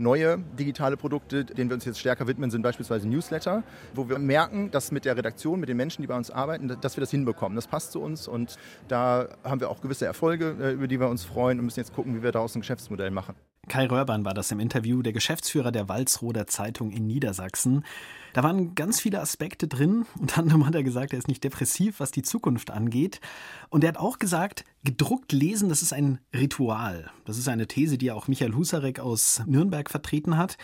Neue 0.00 0.38
digitale 0.58 0.96
Produkte, 0.96 1.44
denen 1.44 1.68
wir 1.68 1.74
uns 1.74 1.84
jetzt 1.84 2.00
stärker 2.00 2.26
widmen, 2.26 2.50
sind 2.50 2.62
beispielsweise 2.62 3.06
Newsletter, 3.06 3.62
wo 3.94 4.08
wir 4.08 4.18
merken, 4.18 4.70
dass 4.70 4.92
mit 4.92 5.04
der 5.04 5.14
Redaktion, 5.14 5.60
mit 5.60 5.68
den 5.68 5.76
Menschen, 5.76 6.00
die 6.00 6.06
bei 6.06 6.16
uns 6.16 6.30
arbeiten, 6.30 6.74
dass 6.80 6.96
wir 6.96 7.02
das 7.02 7.10
hinbekommen. 7.10 7.54
Das 7.54 7.66
passt 7.66 7.92
zu 7.92 8.00
uns 8.00 8.26
und 8.26 8.56
da 8.88 9.28
haben 9.44 9.60
wir 9.60 9.68
auch 9.68 9.82
gewisse 9.82 10.06
Erfolge, 10.06 10.56
äh, 10.58 10.72
über 10.72 10.88
die 10.88 10.98
wir 10.98 11.08
uns 11.08 11.24
freuen 11.24 11.58
und 11.58 11.66
müssen 11.66 11.80
jetzt 11.80 11.92
gucken, 11.92 12.16
wie 12.16 12.22
wir 12.22 12.32
daraus 12.32 12.54
ein 12.54 12.60
Geschäftsmodell 12.60 13.10
machen. 13.10 13.34
Kai 13.68 13.86
Röhrban 13.86 14.24
war 14.24 14.32
das 14.32 14.50
im 14.50 14.58
Interview, 14.58 15.02
der 15.02 15.12
Geschäftsführer 15.12 15.70
der 15.70 15.88
Walsroder 15.88 16.46
Zeitung 16.46 16.90
in 16.92 17.06
Niedersachsen. 17.06 17.84
Da 18.32 18.42
waren 18.42 18.74
ganz 18.74 19.00
viele 19.00 19.20
Aspekte 19.20 19.66
drin. 19.66 20.06
Unter 20.18 20.38
anderem 20.38 20.66
hat 20.66 20.74
er 20.74 20.82
gesagt, 20.82 21.12
er 21.12 21.18
ist 21.18 21.28
nicht 21.28 21.44
depressiv, 21.44 22.00
was 22.00 22.10
die 22.10 22.22
Zukunft 22.22 22.70
angeht. 22.70 23.20
Und 23.68 23.84
er 23.84 23.88
hat 23.88 23.96
auch 23.96 24.18
gesagt, 24.18 24.64
gedruckt 24.84 25.32
lesen, 25.32 25.68
das 25.68 25.82
ist 25.82 25.92
ein 25.92 26.18
Ritual. 26.34 27.10
Das 27.24 27.38
ist 27.38 27.48
eine 27.48 27.66
These, 27.66 27.98
die 27.98 28.10
auch 28.10 28.28
Michael 28.28 28.54
Husarek 28.54 29.00
aus 29.00 29.42
Nürnberg 29.46 29.90
vertreten 29.90 30.36
hat. 30.36 30.56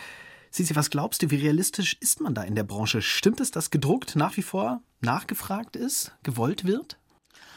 Sisi, 0.49 0.75
was 0.75 0.89
glaubst 0.89 1.21
du, 1.21 1.29
wie 1.29 1.35
realistisch 1.35 1.97
ist 1.99 2.21
man 2.21 2.33
da 2.33 2.43
in 2.43 2.55
der 2.55 2.63
Branche? 2.63 3.01
Stimmt 3.01 3.41
es, 3.41 3.51
dass 3.51 3.69
gedruckt 3.69 4.15
nach 4.15 4.37
wie 4.37 4.41
vor 4.41 4.81
nachgefragt 5.01 5.75
ist, 5.75 6.13
gewollt 6.23 6.65
wird? 6.65 6.97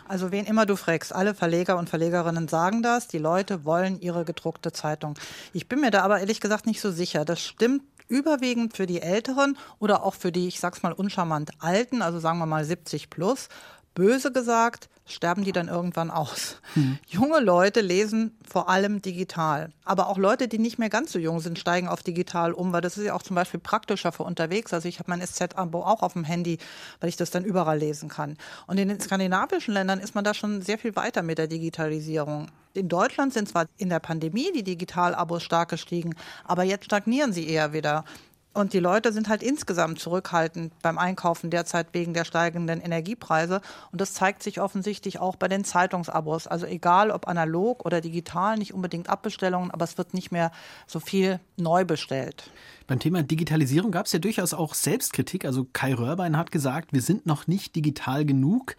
Also 0.08 0.32
wen 0.32 0.44
immer 0.44 0.66
du 0.66 0.74
fragst, 0.74 1.14
alle 1.14 1.36
Verleger 1.36 1.78
und 1.78 1.88
Verlegerinnen 1.88 2.48
sagen 2.48 2.82
das, 2.82 3.06
die 3.06 3.18
Leute 3.18 3.64
wollen 3.64 4.00
ihre 4.00 4.24
gedruckte 4.24 4.72
Zeitung. 4.72 5.14
Ich 5.52 5.68
bin 5.68 5.80
mir 5.80 5.92
da 5.92 6.02
aber 6.02 6.18
ehrlich 6.18 6.40
gesagt 6.40 6.66
nicht 6.66 6.80
so 6.80 6.90
sicher. 6.90 7.24
Das 7.24 7.40
stimmt 7.40 7.84
überwiegend 8.10 8.76
für 8.76 8.86
die 8.86 9.00
Älteren 9.00 9.56
oder 9.78 10.04
auch 10.04 10.14
für 10.14 10.32
die, 10.32 10.48
ich 10.48 10.60
sag's 10.60 10.82
mal 10.82 10.92
uncharmant 10.92 11.50
Alten, 11.58 12.02
also 12.02 12.18
sagen 12.18 12.38
wir 12.38 12.46
mal 12.46 12.64
70 12.64 13.08
plus. 13.08 13.48
Böse 13.94 14.32
gesagt, 14.32 14.88
sterben 15.06 15.44
die 15.44 15.52
dann 15.52 15.68
irgendwann 15.68 16.10
aus. 16.10 16.56
Mhm. 16.74 16.98
Junge 17.08 17.40
Leute 17.40 17.80
lesen 17.80 18.38
vor 18.48 18.68
allem 18.68 19.02
digital. 19.02 19.70
Aber 19.84 20.08
auch 20.08 20.18
Leute, 20.18 20.48
die 20.48 20.58
nicht 20.58 20.78
mehr 20.78 20.90
ganz 20.90 21.12
so 21.12 21.18
jung 21.18 21.40
sind, 21.40 21.58
steigen 21.58 21.88
auf 21.88 22.02
digital 22.02 22.52
um, 22.52 22.72
weil 22.72 22.80
das 22.80 22.96
ist 22.96 23.04
ja 23.04 23.14
auch 23.14 23.22
zum 23.22 23.34
Beispiel 23.34 23.60
praktischer 23.60 24.12
für 24.12 24.22
unterwegs. 24.22 24.72
Also 24.72 24.88
ich 24.88 24.98
habe 24.98 25.10
mein 25.10 25.20
SZ-Abo 25.20 25.82
auch 25.82 26.02
auf 26.02 26.12
dem 26.12 26.24
Handy, 26.24 26.58
weil 27.00 27.08
ich 27.08 27.16
das 27.16 27.30
dann 27.30 27.44
überall 27.44 27.78
lesen 27.78 28.08
kann. 28.08 28.36
Und 28.66 28.78
in 28.78 28.88
den 28.88 29.00
skandinavischen 29.00 29.74
Ländern 29.74 30.00
ist 30.00 30.14
man 30.14 30.24
da 30.24 30.34
schon 30.34 30.62
sehr 30.62 30.78
viel 30.78 30.94
weiter 30.96 31.22
mit 31.22 31.38
der 31.38 31.48
Digitalisierung. 31.48 32.48
In 32.72 32.88
Deutschland 32.88 33.32
sind 33.32 33.48
zwar 33.48 33.66
in 33.78 33.88
der 33.88 33.98
Pandemie 33.98 34.52
die 34.54 34.62
Digital-Abos 34.62 35.42
stark 35.42 35.70
gestiegen, 35.70 36.14
aber 36.44 36.62
jetzt 36.62 36.84
stagnieren 36.84 37.32
sie 37.32 37.48
eher 37.48 37.72
wieder. 37.72 38.04
Und 38.52 38.72
die 38.72 38.80
Leute 38.80 39.12
sind 39.12 39.28
halt 39.28 39.44
insgesamt 39.44 40.00
zurückhaltend 40.00 40.72
beim 40.82 40.98
Einkaufen 40.98 41.50
derzeit 41.50 41.88
wegen 41.92 42.14
der 42.14 42.24
steigenden 42.24 42.80
Energiepreise. 42.80 43.60
Und 43.92 44.00
das 44.00 44.12
zeigt 44.12 44.42
sich 44.42 44.60
offensichtlich 44.60 45.20
auch 45.20 45.36
bei 45.36 45.46
den 45.46 45.64
Zeitungsabos. 45.64 46.48
Also 46.48 46.66
egal 46.66 47.12
ob 47.12 47.28
analog 47.28 47.86
oder 47.86 48.00
digital, 48.00 48.58
nicht 48.58 48.74
unbedingt 48.74 49.08
Abbestellungen, 49.08 49.70
aber 49.70 49.84
es 49.84 49.98
wird 49.98 50.14
nicht 50.14 50.32
mehr 50.32 50.50
so 50.88 50.98
viel 50.98 51.38
neu 51.56 51.84
bestellt. 51.84 52.50
Beim 52.88 52.98
Thema 52.98 53.22
Digitalisierung 53.22 53.92
gab 53.92 54.06
es 54.06 54.12
ja 54.12 54.18
durchaus 54.18 54.52
auch 54.52 54.74
Selbstkritik. 54.74 55.44
Also 55.44 55.68
Kai 55.72 55.94
Röhrbein 55.94 56.36
hat 56.36 56.50
gesagt, 56.50 56.92
wir 56.92 57.02
sind 57.02 57.26
noch 57.26 57.46
nicht 57.46 57.76
digital 57.76 58.24
genug. 58.24 58.74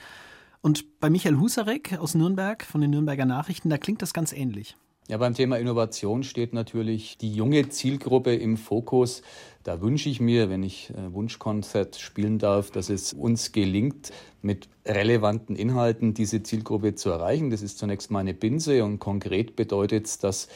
Und 0.62 1.00
bei 1.00 1.10
Michael 1.10 1.40
Husarek 1.40 1.98
aus 1.98 2.13
Nürnberg 2.13 2.66
von 2.66 2.82
den 2.82 2.92
Nürnberger 2.92 3.25
Nachrichten, 3.25 3.70
da 3.70 3.78
klingt 3.78 4.01
das 4.01 4.13
ganz 4.13 4.34
ähnlich. 4.34 4.75
Ja, 5.12 5.18
beim 5.18 5.34
Thema 5.34 5.58
Innovation 5.58 6.24
steht 6.24 6.53
natürlich 6.53 7.18
die 7.18 7.34
junge 7.34 7.68
Zielgruppe 7.68 8.34
im 8.34 8.56
Fokus. 8.56 9.24
Da 9.62 9.82
wünsche 9.82 10.08
ich 10.08 10.22
mir, 10.22 10.50
wenn 10.50 10.63
ich 10.63 10.89
äh, 10.91 11.13
Wunschkonzert 11.13 11.98
spielen 11.98 12.39
darf, 12.39 12.72
dass 12.72 12.89
es 12.89 13.12
uns 13.12 13.51
gelingt, 13.51 14.13
mit 14.41 14.70
relevanten 14.86 15.58
Inhalten 15.58 16.13
diese 16.13 16.44
Zielgruppe 16.44 16.96
zu 16.96 17.10
erreichen. 17.10 17.50
Das 17.50 17.62
ist 17.62 17.77
zunächst 17.77 18.10
mal 18.10 18.20
eine 18.20 18.34
Binse 18.34 18.86
und 18.86 19.00
konkret 19.00 19.58
bedeutet 19.58 20.06
es, 20.06 20.18
dass 20.18 20.48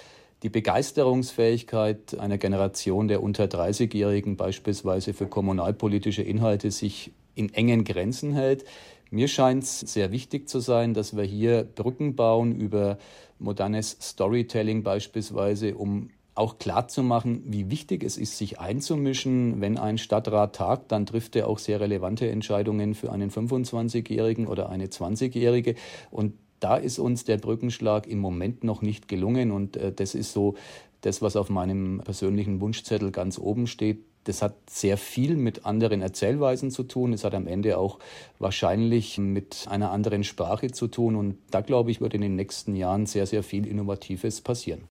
die 0.42 0.50
Begeisterungsfähigkeit 0.50 2.18
einer 2.18 2.38
Generation 2.38 3.10
der 3.10 3.22
unter 3.22 3.48
30-Jährigen 3.48 4.38
beispielsweise 4.38 5.14
für 5.14 5.28
kommunalpolitische 5.28 6.22
Inhalte 6.22 6.72
sich 6.72 7.12
in 7.36 7.54
engen 7.54 7.84
Grenzen 7.84 8.34
hält. 8.34 8.64
Mir 9.12 9.28
scheint 9.28 9.64
es 9.64 9.80
sehr 9.80 10.12
wichtig 10.12 10.50
zu 10.50 10.60
sein, 10.60 10.94
dass 10.94 11.16
wir 11.16 11.24
hier 11.24 11.64
Brücken 11.64 12.16
bauen 12.16 12.56
über 12.56 12.98
modernes 13.40 13.98
Storytelling 14.02 14.84
beispielsweise, 14.84 15.76
um 15.76 16.10
auch 16.36 16.58
klar 16.58 16.88
zu 16.90 17.02
machen, 17.02 17.44
wie 17.46 17.70
wichtig 17.72 18.04
es 18.04 18.18
ist, 18.18 18.38
sich 18.38 18.60
einzumischen. 18.60 19.62
Wenn 19.62 19.78
ein 19.78 19.98
Stadtrat 19.98 20.56
tagt, 20.56 20.92
dann 20.92 21.06
trifft 21.06 21.36
er 21.36 21.48
auch 21.48 21.60
sehr 21.60 21.80
relevante 21.80 22.30
Entscheidungen 22.30 22.94
für 22.94 23.12
einen 23.12 23.32
25-Jährigen 23.32 24.48
oder 24.48 24.70
eine 24.70 24.88
20-Jährige. 24.88 25.76
Und 26.12 26.34
da 26.60 26.76
ist 26.76 27.00
uns 27.00 27.24
der 27.24 27.38
Brückenschlag 27.38 28.06
im 28.06 28.20
Moment 28.20 28.66
noch 28.66 28.82
nicht 28.82 29.08
gelungen. 29.08 29.52
Und 29.52 29.78
äh, 29.78 29.94
das 29.94 30.14
ist 30.14 30.34
so 30.34 30.56
das, 31.02 31.22
was 31.22 31.38
auf 31.38 31.50
meinem 31.50 32.02
persönlichen 32.04 32.60
Wunschzettel 32.60 33.12
ganz 33.12 33.40
oben 33.40 33.68
steht. 33.68 34.04
Das 34.26 34.42
hat 34.42 34.56
sehr 34.70 34.98
viel 34.98 35.38
mit 35.38 35.66
anderen 35.66 36.02
Erzählweisen 36.02 36.72
zu 36.72 36.84
tun. 36.84 37.14
Es 37.14 37.24
hat 37.24 37.34
am 37.34 37.48
Ende 37.48 37.78
auch 37.78 38.00
wahrscheinlich 38.40 39.18
mit 39.18 39.68
einer 39.70 39.92
anderen 39.92 40.24
Sprache 40.24 40.72
zu 40.72 40.88
tun. 40.88 41.16
Und 41.16 41.38
da, 41.52 41.62
glaube 41.62 41.92
ich, 41.92 42.02
wird 42.02 42.14
in 42.14 42.22
den 42.22 42.36
nächsten 42.36 42.76
Jahren 42.76 43.06
sehr, 43.06 43.26
sehr 43.26 43.44
viel 43.44 43.66
Innovatives 43.66 44.42
passieren. 44.42 44.90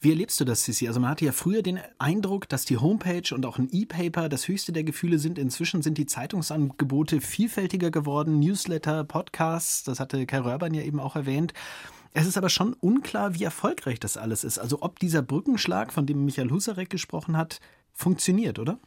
Wie 0.00 0.10
erlebst 0.10 0.40
du 0.40 0.46
das, 0.46 0.64
Sissi? 0.64 0.88
Also 0.88 0.98
man 0.98 1.10
hatte 1.10 1.26
ja 1.26 1.32
früher 1.32 1.62
den 1.62 1.78
Eindruck, 1.98 2.48
dass 2.48 2.64
die 2.64 2.78
Homepage 2.78 3.34
und 3.34 3.44
auch 3.44 3.58
ein 3.58 3.68
E-Paper 3.70 4.30
das 4.30 4.48
höchste 4.48 4.72
der 4.72 4.82
Gefühle 4.82 5.18
sind. 5.18 5.38
Inzwischen 5.38 5.82
sind 5.82 5.98
die 5.98 6.06
Zeitungsangebote 6.06 7.20
vielfältiger 7.20 7.90
geworden. 7.90 8.40
Newsletter, 8.40 9.04
Podcasts, 9.04 9.84
das 9.84 10.00
hatte 10.00 10.24
Kai 10.24 10.38
Rörbern 10.38 10.72
ja 10.72 10.82
eben 10.82 11.00
auch 11.00 11.16
erwähnt. 11.16 11.52
Es 12.12 12.26
ist 12.26 12.38
aber 12.38 12.48
schon 12.48 12.72
unklar, 12.72 13.34
wie 13.34 13.44
erfolgreich 13.44 14.00
das 14.00 14.16
alles 14.16 14.42
ist. 14.42 14.58
Also 14.58 14.78
ob 14.80 14.98
dieser 14.98 15.22
Brückenschlag, 15.22 15.92
von 15.92 16.06
dem 16.06 16.24
Michael 16.24 16.50
Husarek 16.50 16.90
gesprochen 16.90 17.36
hat, 17.36 17.60
funktioniert, 17.92 18.58
oder? 18.58 18.78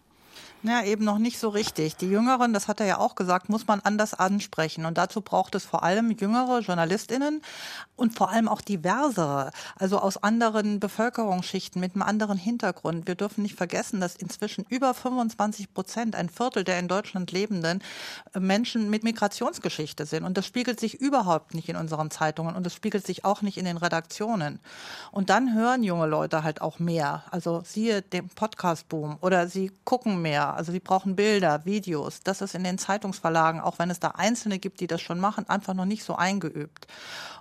Ja, 0.66 0.82
eben 0.82 1.04
noch 1.04 1.18
nicht 1.18 1.40
so 1.40 1.50
richtig. 1.50 1.98
Die 1.98 2.08
Jüngeren, 2.08 2.54
das 2.54 2.70
hat 2.70 2.80
er 2.80 2.86
ja 2.86 2.98
auch 2.98 3.16
gesagt, 3.16 3.50
muss 3.50 3.68
man 3.68 3.82
anders 3.82 4.14
ansprechen. 4.14 4.86
Und 4.86 4.98
dazu 4.98 5.20
braucht 5.20 5.56
es 5.56 5.66
vor 5.66 5.84
allem 5.84 6.10
jüngere 6.12 6.60
JournalistInnen 6.60 7.42
und 7.98 8.16
vor 8.16 8.30
allem 8.30 8.48
auch 8.48 8.62
diversere, 8.62 9.52
also 9.76 10.00
aus 10.00 10.16
anderen 10.24 10.80
Bevölkerungsschichten 10.80 11.82
mit 11.82 11.96
einem 11.96 12.02
anderen 12.02 12.38
Hintergrund. 12.38 13.08
Wir 13.08 13.16
dürfen 13.16 13.42
nicht 13.42 13.56
vergessen, 13.56 14.00
dass 14.00 14.16
inzwischen 14.16 14.66
über 14.70 14.94
25 14.94 15.74
Prozent, 15.74 16.16
ein 16.16 16.30
Viertel 16.30 16.64
der 16.64 16.80
in 16.80 16.88
Deutschland 16.88 17.34
lebenden 17.34 17.84
äh, 18.34 18.40
Menschen 18.40 18.90
mit 18.90 19.04
Migrationsgeschichte 19.04 20.06
sind. 20.06 20.24
Und 20.24 20.38
das 20.38 20.46
spiegelt 20.46 20.80
sich 20.80 20.94
überhaupt 21.02 21.56
nicht 21.56 21.68
in 21.68 21.76
unseren 21.76 22.10
Zeitungen 22.10 22.56
und 22.56 22.66
das 22.66 22.74
spiegelt 22.74 23.06
sich 23.06 23.26
auch 23.26 23.42
nicht 23.42 23.58
in 23.58 23.66
den 23.66 23.76
Redaktionen. 23.76 24.62
Und 25.12 25.30
dann 25.30 25.54
hören 25.54 25.84
junge 25.84 26.06
Leute 26.06 26.44
halt 26.44 26.62
auch 26.62 26.80
mehr. 26.80 27.26
Also 27.32 27.64
siehe 27.66 28.02
den 28.02 28.30
Podcast-Boom 28.30 29.18
oder 29.20 29.50
sie 29.50 29.70
gucken 29.84 30.22
mehr 30.22 30.53
also 30.56 30.72
sie 30.72 30.80
brauchen 30.80 31.16
Bilder, 31.16 31.66
Videos. 31.66 32.22
Das 32.24 32.42
ist 32.42 32.56
in 32.56 32.64
den 32.64 32.78
Zeitungsverlagen, 32.78 33.62
auch 33.62 33.80
wenn 33.80 33.90
es 33.90 34.00
da 34.00 34.10
Einzelne 34.10 34.60
gibt, 34.60 34.80
die 34.80 34.88
das 34.88 35.02
schon 35.02 35.20
machen, 35.20 35.48
einfach 35.50 35.74
noch 35.74 35.86
nicht 35.86 36.04
so 36.04 36.16
eingeübt. 36.16 36.88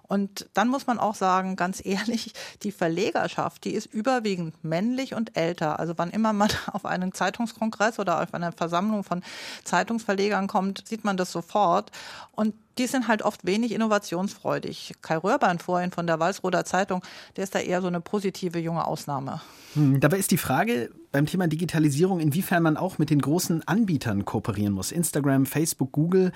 Und 0.02 0.46
dann 0.52 0.68
muss 0.68 0.86
man 0.86 0.98
auch 0.98 1.14
sagen, 1.14 1.56
ganz 1.56 1.80
ehrlich, 1.84 2.34
die 2.62 2.72
Verlegerschaft, 2.72 3.64
die 3.64 3.72
ist 3.72 3.86
überwiegend 3.86 4.62
männlich 4.62 5.14
und 5.14 5.36
älter. 5.36 5.78
Also 5.78 5.94
wann 5.96 6.10
immer 6.10 6.32
man 6.32 6.50
auf 6.72 6.84
einen 6.84 7.12
Zeitungskongress 7.12 7.98
oder 7.98 8.22
auf 8.22 8.34
eine 8.34 8.52
Versammlung 8.52 9.04
von 9.04 9.22
Zeitungsverlegern 9.64 10.48
kommt, 10.48 10.86
sieht 10.86 11.04
man 11.04 11.16
das 11.16 11.32
sofort. 11.32 11.90
Und 12.32 12.54
die 12.78 12.86
sind 12.86 13.08
halt 13.08 13.22
oft 13.22 13.44
wenig 13.44 13.72
innovationsfreudig. 13.72 14.94
Kai 15.02 15.16
Röhrbein 15.16 15.58
vorhin 15.58 15.90
von 15.90 16.06
der 16.06 16.20
Walsroder 16.20 16.64
Zeitung, 16.64 17.02
der 17.36 17.44
ist 17.44 17.54
da 17.54 17.58
eher 17.58 17.80
so 17.80 17.88
eine 17.88 18.00
positive 18.00 18.58
junge 18.58 18.86
Ausnahme. 18.86 19.40
Hm, 19.74 20.00
dabei 20.00 20.18
ist 20.18 20.30
die 20.30 20.38
Frage 20.38 20.90
beim 21.10 21.26
Thema 21.26 21.46
Digitalisierung, 21.46 22.20
inwiefern 22.20 22.62
man 22.62 22.76
auch 22.76 22.98
mit 22.98 23.10
den 23.10 23.20
großen 23.20 23.66
Anbietern 23.66 24.24
kooperieren 24.24 24.72
muss. 24.72 24.92
Instagram, 24.92 25.46
Facebook, 25.46 25.92
Google. 25.92 26.32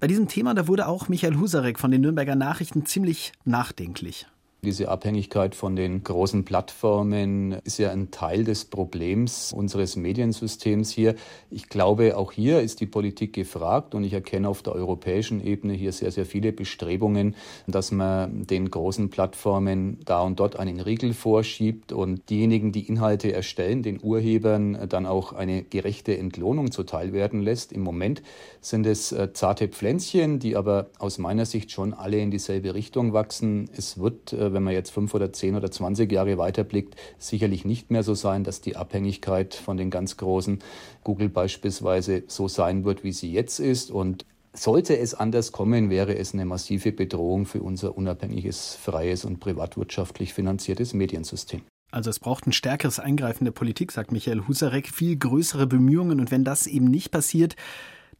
Bei 0.00 0.06
diesem 0.06 0.28
Thema, 0.28 0.54
da 0.54 0.66
wurde 0.66 0.88
auch 0.88 1.08
Michael 1.08 1.38
Husarek 1.38 1.78
von 1.78 1.90
den 1.90 2.00
Nürnberger 2.00 2.36
Nachrichten 2.36 2.86
ziemlich 2.86 3.32
nachdenklich. 3.44 4.26
Diese 4.62 4.90
Abhängigkeit 4.90 5.54
von 5.54 5.74
den 5.74 6.04
großen 6.04 6.44
Plattformen 6.44 7.52
ist 7.64 7.78
ja 7.78 7.92
ein 7.92 8.10
Teil 8.10 8.44
des 8.44 8.66
Problems 8.66 9.54
unseres 9.54 9.96
Mediensystems 9.96 10.90
hier. 10.90 11.14
Ich 11.48 11.70
glaube, 11.70 12.18
auch 12.18 12.30
hier 12.30 12.60
ist 12.60 12.80
die 12.80 12.86
Politik 12.86 13.32
gefragt 13.32 13.94
und 13.94 14.04
ich 14.04 14.12
erkenne 14.12 14.50
auf 14.50 14.62
der 14.62 14.74
europäischen 14.74 15.42
Ebene 15.42 15.72
hier 15.72 15.92
sehr, 15.92 16.10
sehr 16.10 16.26
viele 16.26 16.52
Bestrebungen, 16.52 17.36
dass 17.66 17.90
man 17.90 18.46
den 18.46 18.70
großen 18.70 19.08
Plattformen 19.08 19.98
da 20.04 20.20
und 20.20 20.38
dort 20.38 20.56
einen 20.56 20.80
Riegel 20.80 21.14
vorschiebt 21.14 21.92
und 21.92 22.28
diejenigen, 22.28 22.70
die 22.70 22.86
Inhalte 22.86 23.32
erstellen, 23.32 23.82
den 23.82 23.98
Urhebern 24.02 24.86
dann 24.90 25.06
auch 25.06 25.32
eine 25.32 25.62
gerechte 25.62 26.18
Entlohnung 26.18 26.70
zuteil 26.70 27.14
werden 27.14 27.40
lässt. 27.40 27.72
Im 27.72 27.80
Moment 27.80 28.22
sind 28.60 28.84
es 28.84 29.10
äh, 29.12 29.32
zarte 29.32 29.68
Pflänzchen, 29.68 30.38
die 30.38 30.54
aber 30.54 30.90
aus 30.98 31.16
meiner 31.16 31.46
Sicht 31.46 31.72
schon 31.72 31.94
alle 31.94 32.18
in 32.18 32.30
dieselbe 32.30 32.74
Richtung 32.74 33.14
wachsen. 33.14 33.70
Es 33.74 33.98
wird 33.98 34.34
äh, 34.34 34.49
wenn 34.52 34.62
man 34.62 34.74
jetzt 34.74 34.90
fünf 34.90 35.14
oder 35.14 35.32
zehn 35.32 35.54
oder 35.56 35.70
zwanzig 35.70 36.12
Jahre 36.12 36.38
weiterblickt, 36.38 36.96
sicherlich 37.18 37.64
nicht 37.64 37.90
mehr 37.90 38.02
so 38.02 38.14
sein, 38.14 38.44
dass 38.44 38.60
die 38.60 38.76
Abhängigkeit 38.76 39.54
von 39.54 39.76
den 39.76 39.90
ganz 39.90 40.16
großen 40.16 40.58
Google 41.04 41.28
beispielsweise 41.28 42.24
so 42.26 42.48
sein 42.48 42.84
wird, 42.84 43.04
wie 43.04 43.12
sie 43.12 43.32
jetzt 43.32 43.58
ist. 43.60 43.90
Und 43.90 44.24
sollte 44.52 44.98
es 44.98 45.14
anders 45.14 45.52
kommen, 45.52 45.90
wäre 45.90 46.16
es 46.16 46.34
eine 46.34 46.44
massive 46.44 46.92
Bedrohung 46.92 47.46
für 47.46 47.62
unser 47.62 47.96
unabhängiges, 47.96 48.74
freies 48.74 49.24
und 49.24 49.38
privatwirtschaftlich 49.38 50.34
finanziertes 50.34 50.92
Mediensystem. 50.92 51.62
Also 51.92 52.10
es 52.10 52.18
braucht 52.18 52.46
ein 52.46 52.52
stärkeres 52.52 53.00
Eingreifen 53.00 53.44
der 53.44 53.52
Politik, 53.52 53.92
sagt 53.92 54.12
Michael 54.12 54.46
Husarek, 54.46 54.88
viel 54.88 55.16
größere 55.16 55.66
Bemühungen. 55.66 56.20
Und 56.20 56.30
wenn 56.30 56.44
das 56.44 56.66
eben 56.66 56.86
nicht 56.86 57.10
passiert, 57.10 57.56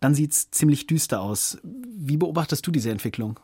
dann 0.01 0.15
sieht 0.15 0.33
es 0.33 0.51
ziemlich 0.51 0.87
düster 0.87 1.21
aus. 1.21 1.59
Wie 1.63 2.17
beobachtest 2.17 2.67
du 2.67 2.71
diese 2.71 2.91
Entwicklung? 2.91 3.39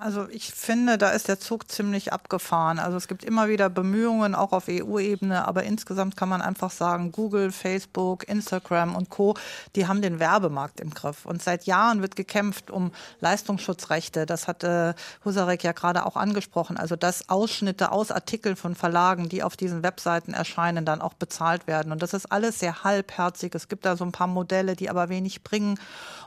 Also 0.00 0.28
ich 0.30 0.52
finde, 0.52 0.96
da 0.96 1.10
ist 1.10 1.26
der 1.26 1.40
Zug 1.40 1.68
ziemlich 1.68 2.12
abgefahren. 2.12 2.78
Also 2.78 2.96
es 2.96 3.08
gibt 3.08 3.24
immer 3.24 3.48
wieder 3.48 3.68
Bemühungen, 3.68 4.36
auch 4.36 4.52
auf 4.52 4.66
EU-Ebene, 4.68 5.48
aber 5.48 5.64
insgesamt 5.64 6.16
kann 6.16 6.28
man 6.28 6.40
einfach 6.40 6.70
sagen, 6.70 7.10
Google, 7.10 7.50
Facebook, 7.50 8.28
Instagram 8.28 8.94
und 8.94 9.10
Co., 9.10 9.34
die 9.74 9.88
haben 9.88 10.00
den 10.00 10.20
Werbemarkt 10.20 10.78
im 10.78 10.90
Griff. 10.90 11.26
Und 11.26 11.42
seit 11.42 11.64
Jahren 11.64 12.00
wird 12.00 12.14
gekämpft 12.14 12.70
um 12.70 12.92
Leistungsschutzrechte. 13.18 14.24
Das 14.24 14.46
hat 14.46 14.62
äh, 14.62 14.94
Husarek 15.24 15.64
ja 15.64 15.72
gerade 15.72 16.06
auch 16.06 16.14
angesprochen. 16.14 16.76
Also 16.76 16.94
dass 16.94 17.28
Ausschnitte 17.28 17.90
aus 17.90 18.12
Artikeln 18.12 18.54
von 18.54 18.76
Verlagen, 18.76 19.28
die 19.28 19.42
auf 19.42 19.56
diesen 19.56 19.82
Webseiten 19.82 20.32
erscheinen, 20.32 20.84
dann 20.84 21.02
auch 21.02 21.14
bezahlt 21.14 21.66
werden. 21.66 21.90
Und 21.90 22.02
das 22.02 22.14
ist 22.14 22.30
alles 22.30 22.60
sehr 22.60 22.84
halbherzig. 22.84 23.52
Es 23.52 23.66
gibt 23.66 23.84
da 23.84 23.96
so 23.96 24.04
ein 24.04 24.12
paar 24.12 24.28
Modelle, 24.28 24.76
die 24.76 24.90
aber 24.90 25.08
wenig 25.08 25.42
bringen. 25.42 25.80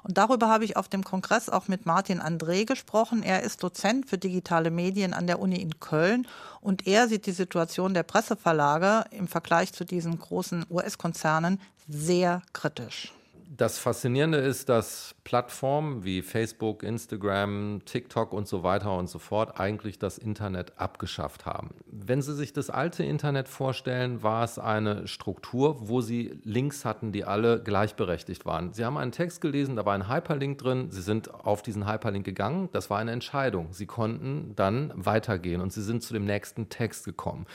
Und 0.04 0.18
darüber 0.18 0.50
habe 0.50 0.66
ich 0.66 0.76
auf 0.76 0.90
dem 0.90 1.06
Kongress 1.06 1.48
auch 1.48 1.70
mit 1.70 1.86
Martin 1.86 2.22
André 2.22 2.66
gesprochen. 2.66 3.24
Er 3.24 3.44
ist 3.44 3.61
Dozent 3.64 4.10
für 4.10 4.18
digitale 4.18 4.72
Medien 4.72 5.14
an 5.14 5.28
der 5.28 5.40
Uni 5.40 5.62
in 5.62 5.80
Köln 5.80 6.28
und 6.62 6.88
er 6.88 7.08
sieht 7.08 7.26
die 7.26 7.32
Situation 7.32 7.94
der 7.94 8.04
Presseverlage 8.04 9.06
im 9.12 9.28
Vergleich 9.28 9.74
zu 9.74 9.86
diesen 9.86 10.20
großen 10.20 10.66
US-Konzernen 10.70 11.60
sehr 11.88 12.42
kritisch. 12.54 13.14
Das 13.54 13.80
Faszinierende 13.80 14.38
ist, 14.38 14.70
dass 14.70 15.14
Plattformen 15.26 16.06
wie 16.06 16.22
Facebook, 16.22 16.84
Instagram, 16.84 17.82
TikTok 17.84 18.32
und 18.32 18.48
so 18.48 18.64
weiter 18.64 18.98
und 18.98 19.10
so 19.10 19.20
fort 19.20 19.60
eigentlich 19.60 20.00
das 20.00 20.18
Internet 20.18 20.80
abgeschafft 20.80 21.46
haben. 21.46 21.72
Wenn 21.86 22.22
Sie 22.22 22.34
sich 22.34 22.54
das 22.54 22.70
alte 22.70 23.04
Internet 23.04 23.50
vorstellen, 23.50 24.24
war 24.24 24.46
es 24.46 24.58
eine 24.58 25.06
Struktur, 25.06 25.90
wo 25.90 26.00
Sie 26.00 26.40
Links 26.46 26.86
hatten, 26.86 27.12
die 27.12 27.26
alle 27.26 27.62
gleichberechtigt 27.62 28.46
waren. 28.46 28.72
Sie 28.72 28.86
haben 28.86 28.96
einen 28.96 29.12
Text 29.12 29.42
gelesen, 29.42 29.76
da 29.76 29.86
war 29.86 29.96
ein 29.96 30.08
Hyperlink 30.08 30.58
drin, 30.58 30.90
Sie 30.90 31.02
sind 31.02 31.34
auf 31.34 31.62
diesen 31.62 31.92
Hyperlink 31.92 32.24
gegangen, 32.24 32.70
das 32.72 32.90
war 32.90 33.00
eine 33.00 33.12
Entscheidung. 33.12 33.74
Sie 33.74 33.86
konnten 33.86 34.54
dann 34.56 34.94
weitergehen 34.96 35.60
und 35.60 35.74
Sie 35.74 35.84
sind 35.84 36.04
zu 36.04 36.14
dem 36.14 36.24
nächsten 36.24 36.70
Text 36.70 37.04
gekommen. 37.04 37.46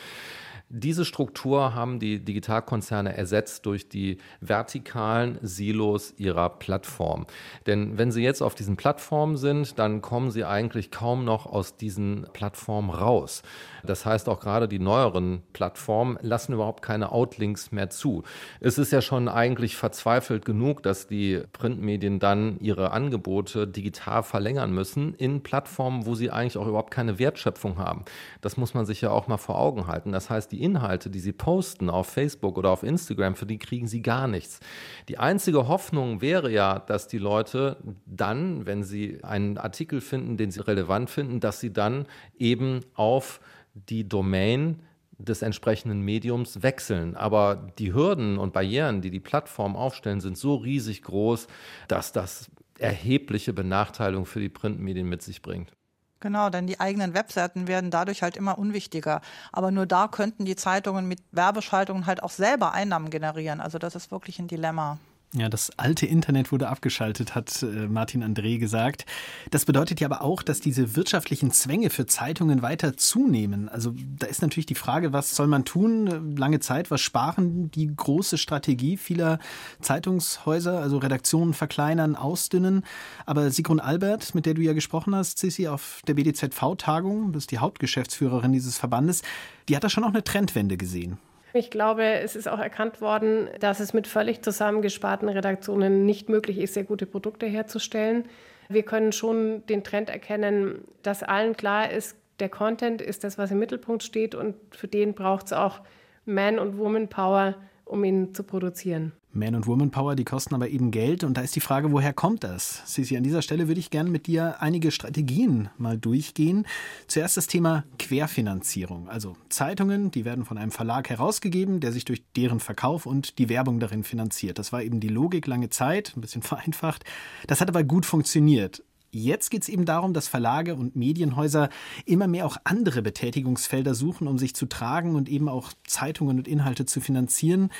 Diese 0.69 1.05
Struktur 1.05 1.77
haben 1.77 2.01
die 2.01 2.19
Digitalkonzerne 2.19 3.17
ersetzt 3.17 3.67
durch 3.67 3.89
die 3.89 4.19
vertikalen 4.41 5.39
Silos 5.41 6.13
ihrer 6.17 6.51
Plattform. 6.51 7.27
Denn 7.67 7.99
wenn 7.99 8.11
sie 8.11 8.23
jetzt 8.23 8.43
auf 8.43 8.57
diesen 8.57 8.77
Plattformen 8.77 9.37
sind, 9.37 9.79
dann 9.79 10.03
kommen 10.03 10.33
sie 10.33 10.45
eigentlich 10.45 10.91
kaum 10.91 11.25
noch 11.25 11.47
aus 11.47 11.77
diesen 11.77 12.27
Plattformen 12.33 12.91
raus. 12.91 13.43
Das 13.87 14.05
heißt, 14.05 14.29
auch 14.29 14.41
gerade 14.41 14.69
die 14.69 14.79
neueren 14.79 15.43
Plattformen 15.53 16.19
lassen 16.21 16.53
überhaupt 16.53 16.83
keine 16.83 17.13
Outlinks 17.13 17.73
mehr 17.73 17.91
zu. 17.91 18.23
Es 18.61 18.79
ist 18.79 18.93
ja 18.93 19.01
schon 19.01 19.29
eigentlich 19.29 19.77
verzweifelt 19.77 20.45
genug, 20.45 20.83
dass 20.83 21.07
die 21.07 21.43
Printmedien 21.53 22.19
dann 22.19 22.59
ihre 22.61 22.91
Angebote 22.91 23.67
digital 23.67 24.23
verlängern 24.23 24.73
müssen 24.73 25.15
in 25.15 25.43
Plattformen, 25.43 26.07
wo 26.07 26.15
sie 26.15 26.31
eigentlich 26.31 26.59
auch 26.59 26.67
überhaupt 26.67 26.91
keine 26.91 27.19
Wertschöpfung 27.19 27.79
haben. 27.79 28.05
Das 28.41 28.57
muss 28.57 28.75
man 28.75 28.87
sich 28.87 29.01
ja 29.01 29.11
auch 29.11 29.29
mal 29.29 29.37
vor 29.37 29.59
Augen 29.59 29.87
halten. 29.87 30.13
Das 30.13 30.31
heißt, 30.31 30.51
die 30.53 30.63
Inhalte, 30.63 31.11
die 31.11 31.21
Sie 31.21 31.33
posten 31.33 31.91
auf 31.91 32.09
Facebook 32.09 32.59
oder 32.59 32.71
auf 32.71 32.83
Instagram, 32.83 33.35
für 33.35 33.47
die 33.47 33.59
kriegen 33.59 33.87
Sie 33.87 34.03
gar 34.03 34.27
nichts. 34.27 34.61
Die 35.09 35.19
einzige 35.19 35.69
Hoffnung 35.69 36.21
wäre 36.21 36.51
ja, 36.51 36.79
dass 36.79 37.09
die 37.09 37.19
Leute 37.19 37.77
dann, 38.07 38.67
wenn 38.67 38.83
sie 38.83 39.23
einen 39.23 39.59
Artikel 39.59 40.01
finden, 40.01 40.37
den 40.37 40.51
sie 40.51 40.61
relevant 40.61 41.11
finden, 41.11 41.41
dass 41.41 41.61
sie 41.61 41.73
dann 41.73 42.07
eben 42.39 42.81
auf 42.95 43.41
die 43.89 44.09
Domain 44.09 44.83
des 45.19 45.43
entsprechenden 45.43 46.01
Mediums 46.01 46.63
wechseln. 46.63 47.17
Aber 47.17 47.73
die 47.79 47.93
Hürden 47.93 48.39
und 48.39 48.53
Barrieren, 48.53 49.01
die 49.01 49.11
die 49.11 49.21
Plattformen 49.21 49.77
aufstellen, 49.77 50.21
sind 50.21 50.37
so 50.37 50.57
riesig 50.57 51.03
groß, 51.03 51.47
dass 51.89 52.13
das 52.13 52.51
erhebliche 52.79 53.53
Benachteiligung 53.53 54.27
für 54.27 54.41
die 54.41 54.49
Printmedien 54.49 55.09
mit 55.09 55.23
sich 55.23 55.41
bringt. 55.41 55.73
Genau, 56.21 56.51
denn 56.51 56.67
die 56.67 56.81
eigenen 56.81 57.15
Webseiten 57.15 57.69
werden 57.69 57.91
dadurch 57.91 58.23
halt 58.23 58.37
immer 58.37 58.59
unwichtiger. 58.59 59.21
Aber 59.53 59.71
nur 59.71 59.87
da 59.87 60.09
könnten 60.09 60.45
die 60.45 60.57
Zeitungen 60.57 61.07
mit 61.07 61.21
Werbeschaltungen 61.31 62.07
halt 62.07 62.23
auch 62.23 62.31
selber 62.31 62.73
Einnahmen 62.73 63.11
generieren. 63.11 63.61
Also 63.61 63.79
das 63.79 63.95
ist 63.95 64.11
wirklich 64.11 64.39
ein 64.39 64.49
Dilemma. 64.49 64.99
Ja, 65.35 65.49
das 65.49 65.71
alte 65.77 66.07
Internet 66.07 66.53
wurde 66.53 66.69
abgeschaltet, 66.69 67.35
hat 67.35 67.63
äh, 67.63 67.89
Martin 67.89 68.23
André 68.23 68.59
gesagt. 68.59 69.05
Das 69.51 69.65
bedeutet 69.65 70.01
ja 70.01 70.07
aber 70.07 70.23
auch, 70.23 70.43
dass 70.43 70.61
diese 70.61 70.97
wirtschaftlichen 70.97 71.51
Zwänge 71.51 71.91
für 71.91 72.07
Zeitungen 72.07 72.63
weiter 72.63 72.97
zunehmen. 72.97 73.69
Also 73.69 73.93
da 74.19 74.29
ist 74.29 74.41
natürlich 74.41 74.67
die 74.67 74.77
Frage, 74.77 75.13
was 75.13 75.35
soll 75.35 75.49
man 75.49 75.65
tun? 75.65 76.37
Lange 76.37 76.61
Zeit 76.61 76.91
war 76.91 76.97
Sparen 76.97 77.71
die 77.73 77.95
große 77.95 78.39
Strategie 78.39 78.97
vieler 78.97 79.39
Zeitungshäuser, 79.81 80.81
also 80.81 80.99
Redaktionen 80.99 81.55
verkleinern, 81.55 82.15
ausdünnen. 82.15 82.85
Aber 83.27 83.51
Sigrun 83.51 83.81
Albert, 83.81 84.35
mit 84.35 84.47
der 84.47 84.55
du 84.55 84.63
ja 84.63 84.75
gesprochen 84.75 85.15
hast, 85.15 85.39
Sissi, 85.39 85.67
auf 85.67 86.01
der 86.07 86.15
BDZV-Tagung, 86.15 87.33
das 87.33 87.43
ist 87.43 87.51
die 87.51 87.59
Hauptgeschäftsführerin 87.59 88.53
dieses 88.53 88.79
Verbandes, 88.79 89.23
die 89.69 89.77
hat 89.77 89.85
da 89.85 89.91
schon 89.91 90.05
auch 90.05 90.11
eine 90.11 90.25
Trendwende 90.25 90.77
gesehen. 90.77 91.19
Ich 91.57 91.71
glaube, 91.71 92.05
es 92.05 92.37
ist 92.37 92.49
auch 92.49 92.59
erkannt 92.59 93.01
worden, 93.01 93.49
dass 93.61 93.81
es 93.81 93.95
mit 93.95 94.07
völlig 94.07 94.43
zusammengesparten 94.43 95.29
Redaktionen 95.29 96.05
nicht 96.05 96.29
möglich 96.29 96.59
ist, 96.59 96.75
sehr 96.75 96.85
gute 96.85 97.07
Produkte 97.07 97.47
herzustellen. 97.47 98.27
Wir 98.69 98.83
können 98.83 99.13
schon 99.13 99.65
den 99.67 99.83
Trend 99.83 100.11
erkennen, 100.11 100.85
dass 101.03 101.23
allen 101.23 101.57
klar 101.57 101.91
ist, 101.91 102.17
der 102.41 102.51
Content 102.51 103.01
ist 103.01 103.25
das, 103.25 103.39
was 103.39 103.51
im 103.53 103.59
Mittelpunkt 103.59 104.03
steht 104.03 104.35
und 104.35 104.55
für 104.71 104.87
den 104.87 105.15
braucht 105.15 105.47
es 105.47 105.53
auch 105.55 105.81
Man- 106.27 106.59
und 106.59 106.77
Woman-Power, 106.77 107.55
um 107.87 108.05
ihn 108.05 108.35
zu 108.35 108.43
produzieren. 108.43 109.13
Man- 109.33 109.55
und 109.55 109.67
Woman-Power, 109.67 110.17
die 110.17 110.25
kosten 110.25 110.55
aber 110.55 110.69
eben 110.69 110.91
Geld. 110.91 111.23
Und 111.23 111.37
da 111.37 111.43
ist 111.43 111.55
die 111.55 111.61
Frage, 111.61 111.93
woher 111.93 112.13
kommt 112.13 112.43
das? 112.43 112.83
Sisi, 112.87 113.17
an 113.17 113.23
dieser 113.23 113.43
Stelle 113.43 113.69
würde 113.69 113.81
ich 113.81 113.91
gerne 113.91 114.11
mit 114.11 114.27
dir 114.27 114.61
einige 114.61 114.91
Strategien 114.91 115.69
mal 115.77 115.99
durchgehen. 115.99 116.67
Zuerst 117.07 117.37
das 117.37 117.47
Thema 117.47 117.85
Querfinanzierung. 117.99 119.09
Also 119.09 119.37
Zeitungen, 119.49 120.11
die 120.11 120.25
werden 120.25 120.45
von 120.45 120.59
einem 120.59 120.71
Verlag 120.71 121.11
herausgegeben, 121.11 121.81
der 121.81 121.93
sich 121.93 122.05
durch 122.05 122.25
deren 122.35 122.61
Verkauf 122.61 123.07
und 123.07 123.39
die 123.39 123.49
Werbung 123.49 123.79
darin 123.79 124.05
finanziert. 124.05 124.59
Das 124.59 124.73
war 124.73 124.83
eben 124.83 125.01
die 125.01 125.09
Logik 125.09 125.47
lange 125.47 125.69
Zeit, 125.69 126.15
ein 126.17 126.23
bisschen 126.23 126.43
vereinfacht. 126.43 127.05
Das 127.47 127.61
hat 127.61 127.69
aber 127.69 127.85
gut 127.85 128.07
funktioniert. 128.07 128.83
Jetzt 129.17 129.51
geht 129.51 129.63
es 129.63 129.71
eben 129.71 129.87
darum, 129.87 130.13
dass 130.13 130.29
Verlage 130.29 130.75
und 130.75 130.95
Medienhäuser 130.95 131.71
immer 132.05 132.27
mehr 132.27 132.45
auch 132.45 132.59
andere 132.65 133.01
Betätigungsfelder 133.01 133.95
suchen, 133.95 134.29
um 134.29 134.39
sich 134.39 134.55
zu 134.55 134.67
tragen 134.67 135.17
und 135.17 135.31
eben 135.31 135.49
auch 135.49 135.73
Zeitungen 135.87 136.37
und 136.37 136.47
Inhalte 136.47 136.85
zu 136.85 137.01
finanzieren. 137.01 137.71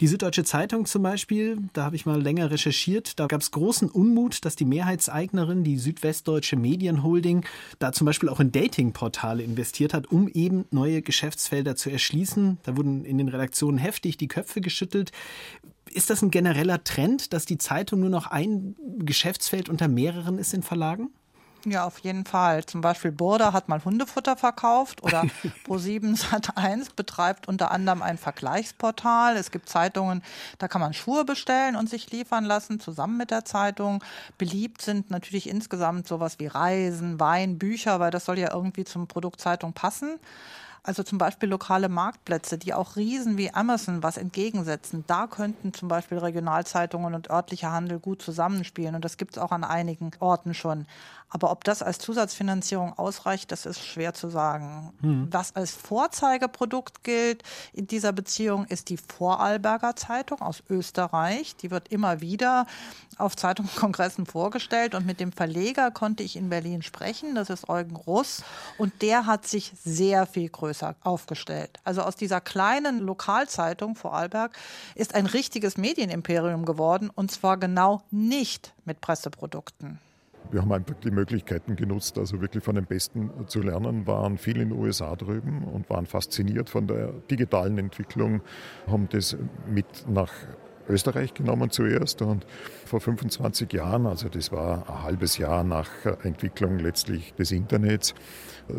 Die 0.00 0.06
Süddeutsche 0.06 0.44
Zeitung 0.44 0.86
zum 0.86 1.02
Beispiel, 1.02 1.58
da 1.74 1.84
habe 1.84 1.94
ich 1.94 2.06
mal 2.06 2.18
länger 2.18 2.50
recherchiert, 2.50 3.20
da 3.20 3.26
gab 3.26 3.42
es 3.42 3.50
großen 3.50 3.90
Unmut, 3.90 4.46
dass 4.46 4.56
die 4.56 4.64
Mehrheitseignerin, 4.64 5.62
die 5.62 5.76
Südwestdeutsche 5.76 6.56
Medienholding, 6.56 7.44
da 7.78 7.92
zum 7.92 8.06
Beispiel 8.06 8.30
auch 8.30 8.40
in 8.40 8.50
Datingportale 8.50 9.42
investiert 9.42 9.92
hat, 9.92 10.06
um 10.06 10.26
eben 10.28 10.64
neue 10.70 11.02
Geschäftsfelder 11.02 11.76
zu 11.76 11.90
erschließen. 11.90 12.56
Da 12.62 12.78
wurden 12.78 13.04
in 13.04 13.18
den 13.18 13.28
Redaktionen 13.28 13.76
heftig 13.76 14.16
die 14.16 14.28
Köpfe 14.28 14.62
geschüttelt. 14.62 15.12
Ist 15.92 16.08
das 16.08 16.22
ein 16.22 16.30
genereller 16.30 16.82
Trend, 16.82 17.34
dass 17.34 17.44
die 17.44 17.58
Zeitung 17.58 18.00
nur 18.00 18.08
noch 18.08 18.26
ein 18.26 18.76
Geschäftsfeld 19.00 19.68
unter 19.68 19.88
mehreren 19.88 20.38
ist 20.38 20.54
in 20.54 20.62
Verlagen? 20.62 21.10
Ja, 21.66 21.84
auf 21.84 21.98
jeden 21.98 22.24
Fall. 22.24 22.64
Zum 22.64 22.80
Beispiel 22.80 23.12
Burda 23.12 23.52
hat 23.52 23.68
mal 23.68 23.84
Hundefutter 23.84 24.36
verkauft 24.36 25.02
oder 25.02 25.22
Pro7 25.66 26.18
Sat1 26.18 26.94
betreibt 26.96 27.48
unter 27.48 27.70
anderem 27.70 28.00
ein 28.00 28.16
Vergleichsportal. 28.16 29.36
Es 29.36 29.50
gibt 29.50 29.68
Zeitungen, 29.68 30.22
da 30.58 30.68
kann 30.68 30.80
man 30.80 30.94
Schuhe 30.94 31.24
bestellen 31.24 31.76
und 31.76 31.90
sich 31.90 32.10
liefern 32.12 32.44
lassen, 32.44 32.80
zusammen 32.80 33.18
mit 33.18 33.30
der 33.30 33.44
Zeitung. 33.44 34.02
Beliebt 34.38 34.80
sind 34.80 35.10
natürlich 35.10 35.48
insgesamt 35.50 36.08
sowas 36.08 36.38
wie 36.38 36.46
Reisen, 36.46 37.20
Wein, 37.20 37.58
Bücher, 37.58 38.00
weil 38.00 38.10
das 38.10 38.24
soll 38.24 38.38
ja 38.38 38.54
irgendwie 38.54 38.84
zum 38.84 39.06
Produkt 39.06 39.40
Zeitung 39.40 39.74
passen. 39.74 40.18
Also 40.82 41.02
zum 41.02 41.18
Beispiel 41.18 41.48
lokale 41.48 41.90
Marktplätze, 41.90 42.56
die 42.56 42.72
auch 42.72 42.96
Riesen 42.96 43.36
wie 43.36 43.52
Amazon 43.52 44.02
was 44.02 44.16
entgegensetzen. 44.16 45.04
Da 45.06 45.26
könnten 45.26 45.74
zum 45.74 45.88
Beispiel 45.88 46.16
Regionalzeitungen 46.16 47.14
und 47.14 47.28
örtlicher 47.28 47.70
Handel 47.70 47.98
gut 47.98 48.22
zusammenspielen. 48.22 48.94
Und 48.94 49.04
das 49.04 49.18
gibt 49.18 49.36
es 49.36 49.42
auch 49.42 49.52
an 49.52 49.62
einigen 49.62 50.10
Orten 50.20 50.54
schon. 50.54 50.86
Aber 51.30 51.52
ob 51.52 51.62
das 51.62 51.80
als 51.82 52.00
Zusatzfinanzierung 52.00 52.98
ausreicht, 52.98 53.52
das 53.52 53.64
ist 53.64 53.86
schwer 53.86 54.14
zu 54.14 54.28
sagen. 54.28 54.92
Hm. 55.00 55.28
Was 55.30 55.54
als 55.54 55.70
Vorzeigeprodukt 55.70 57.04
gilt 57.04 57.44
in 57.72 57.86
dieser 57.86 58.12
Beziehung, 58.12 58.66
ist 58.66 58.88
die 58.88 58.96
Vorarlberger 58.96 59.94
Zeitung 59.94 60.42
aus 60.42 60.64
Österreich. 60.68 61.54
Die 61.56 61.70
wird 61.70 61.88
immer 61.88 62.20
wieder 62.20 62.66
auf 63.16 63.36
Zeitungskongressen 63.36 64.26
vorgestellt 64.26 64.96
und 64.96 65.06
mit 65.06 65.20
dem 65.20 65.30
Verleger 65.30 65.92
konnte 65.92 66.24
ich 66.24 66.34
in 66.34 66.50
Berlin 66.50 66.82
sprechen. 66.82 67.36
Das 67.36 67.48
ist 67.48 67.68
Eugen 67.68 67.94
Russ 67.94 68.42
und 68.76 69.00
der 69.00 69.26
hat 69.26 69.46
sich 69.46 69.72
sehr 69.84 70.26
viel 70.26 70.48
größer 70.48 70.96
aufgestellt. 71.02 71.78
Also 71.84 72.02
aus 72.02 72.16
dieser 72.16 72.40
kleinen 72.40 72.98
Lokalzeitung 72.98 73.94
Vorarlberg 73.94 74.56
ist 74.96 75.14
ein 75.14 75.26
richtiges 75.26 75.76
Medienimperium 75.76 76.64
geworden 76.64 77.08
und 77.14 77.30
zwar 77.30 77.56
genau 77.56 78.02
nicht 78.10 78.74
mit 78.84 79.00
Presseprodukten. 79.00 80.00
Wir 80.50 80.62
haben 80.62 80.72
einfach 80.72 80.94
die 80.96 81.10
Möglichkeiten 81.10 81.76
genutzt, 81.76 82.18
also 82.18 82.40
wirklich 82.40 82.64
von 82.64 82.74
den 82.74 82.86
Besten 82.86 83.30
zu 83.46 83.60
lernen, 83.60 84.06
waren 84.06 84.38
viel 84.38 84.60
in 84.60 84.70
den 84.70 84.78
USA 84.78 85.14
drüben 85.14 85.64
und 85.64 85.88
waren 85.90 86.06
fasziniert 86.06 86.68
von 86.68 86.86
der 86.86 87.12
digitalen 87.30 87.78
Entwicklung, 87.78 88.40
haben 88.86 89.08
das 89.10 89.36
mit 89.68 89.86
nach 90.08 90.32
Österreich 90.88 91.34
genommen 91.34 91.70
zuerst 91.70 92.20
und 92.20 92.44
vor 92.84 93.00
25 93.00 93.72
Jahren, 93.72 94.06
also 94.06 94.28
das 94.28 94.50
war 94.50 94.88
ein 94.88 95.02
halbes 95.04 95.38
Jahr 95.38 95.62
nach 95.62 95.88
Entwicklung 96.24 96.80
letztlich 96.80 97.32
des 97.34 97.52
Internets, 97.52 98.14